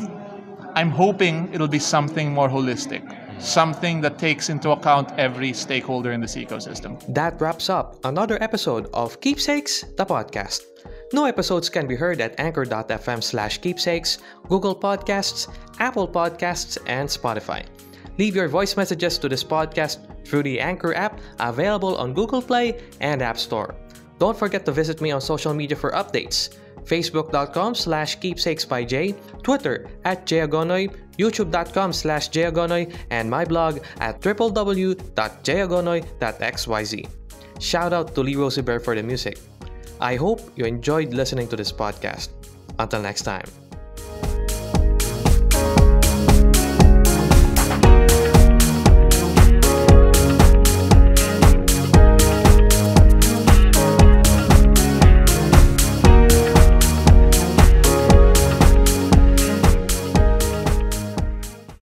I'm 0.76 0.90
hoping 0.90 1.54
it'll 1.54 1.68
be 1.68 1.80
something 1.80 2.34
more 2.34 2.48
holistic, 2.48 3.04
something 3.42 4.00
that 4.00 4.18
takes 4.18 4.48
into 4.48 4.72
account 4.72 5.12
every 5.18 5.52
stakeholder 5.52 6.14
in 6.14 6.22
this 6.22 6.38
ecosystem. 6.38 6.92
That 7.14 7.42
wraps 7.42 7.70
up 7.70 7.98
another 8.06 8.42
episode 8.42 8.88
of 8.94 9.20
Keepsakes, 9.20 9.84
the 9.98 10.06
podcast. 10.06 10.62
New 11.12 11.26
episodes 11.26 11.70
can 11.70 11.88
be 11.88 11.96
heard 11.96 12.22
at 12.22 12.40
anchor.fm 12.40 13.24
slash 13.24 13.58
keepsakes, 13.60 14.20
Google 14.48 14.76
Podcasts, 14.76 15.52
Apple 15.80 16.08
Podcasts, 16.08 16.78
and 16.86 17.10
Spotify. 17.10 17.66
Leave 18.20 18.36
your 18.36 18.48
voice 18.48 18.78
messages 18.78 19.18
to 19.18 19.28
this 19.30 19.44
podcast 19.44 19.98
through 20.28 20.44
the 20.44 20.60
Anchor 20.60 20.94
app 20.94 21.20
available 21.40 21.96
on 21.98 22.14
Google 22.14 22.42
Play 22.42 22.82
and 23.00 23.22
App 23.22 23.38
Store. 23.38 23.74
Don't 24.20 24.38
forget 24.38 24.66
to 24.66 24.72
visit 24.72 25.02
me 25.02 25.12
on 25.12 25.22
social 25.22 25.54
media 25.54 25.78
for 25.78 25.92
updates. 25.92 26.50
Facebook.com 26.84 27.76
slash 27.76 28.20
keepsakes 28.20 28.66
by 28.66 28.84
Jay, 28.84 29.16
Twitter 29.42 29.88
at 30.06 30.26
Jayagonoy, 30.26 30.96
YouTube.com 31.18 31.94
slash 31.94 32.30
Jayagonoy, 32.30 32.94
and 33.10 33.30
my 33.30 33.46
blog 33.46 33.80
at 34.00 34.20
www.jayagonoy.xyz. 34.22 37.10
Shout 37.60 37.94
out 37.94 38.16
to 38.16 38.22
Lee 38.22 38.36
Rosenberg 38.36 38.84
for 38.84 38.96
the 38.96 39.04
music. 39.04 39.38
I 40.00 40.16
hope 40.16 40.42
you 40.56 40.66
enjoyed 40.66 41.14
listening 41.14 41.48
to 41.50 41.56
this 41.56 41.72
podcast. 41.72 42.30
Until 42.80 43.02
next 43.02 43.24
time. 43.24 43.46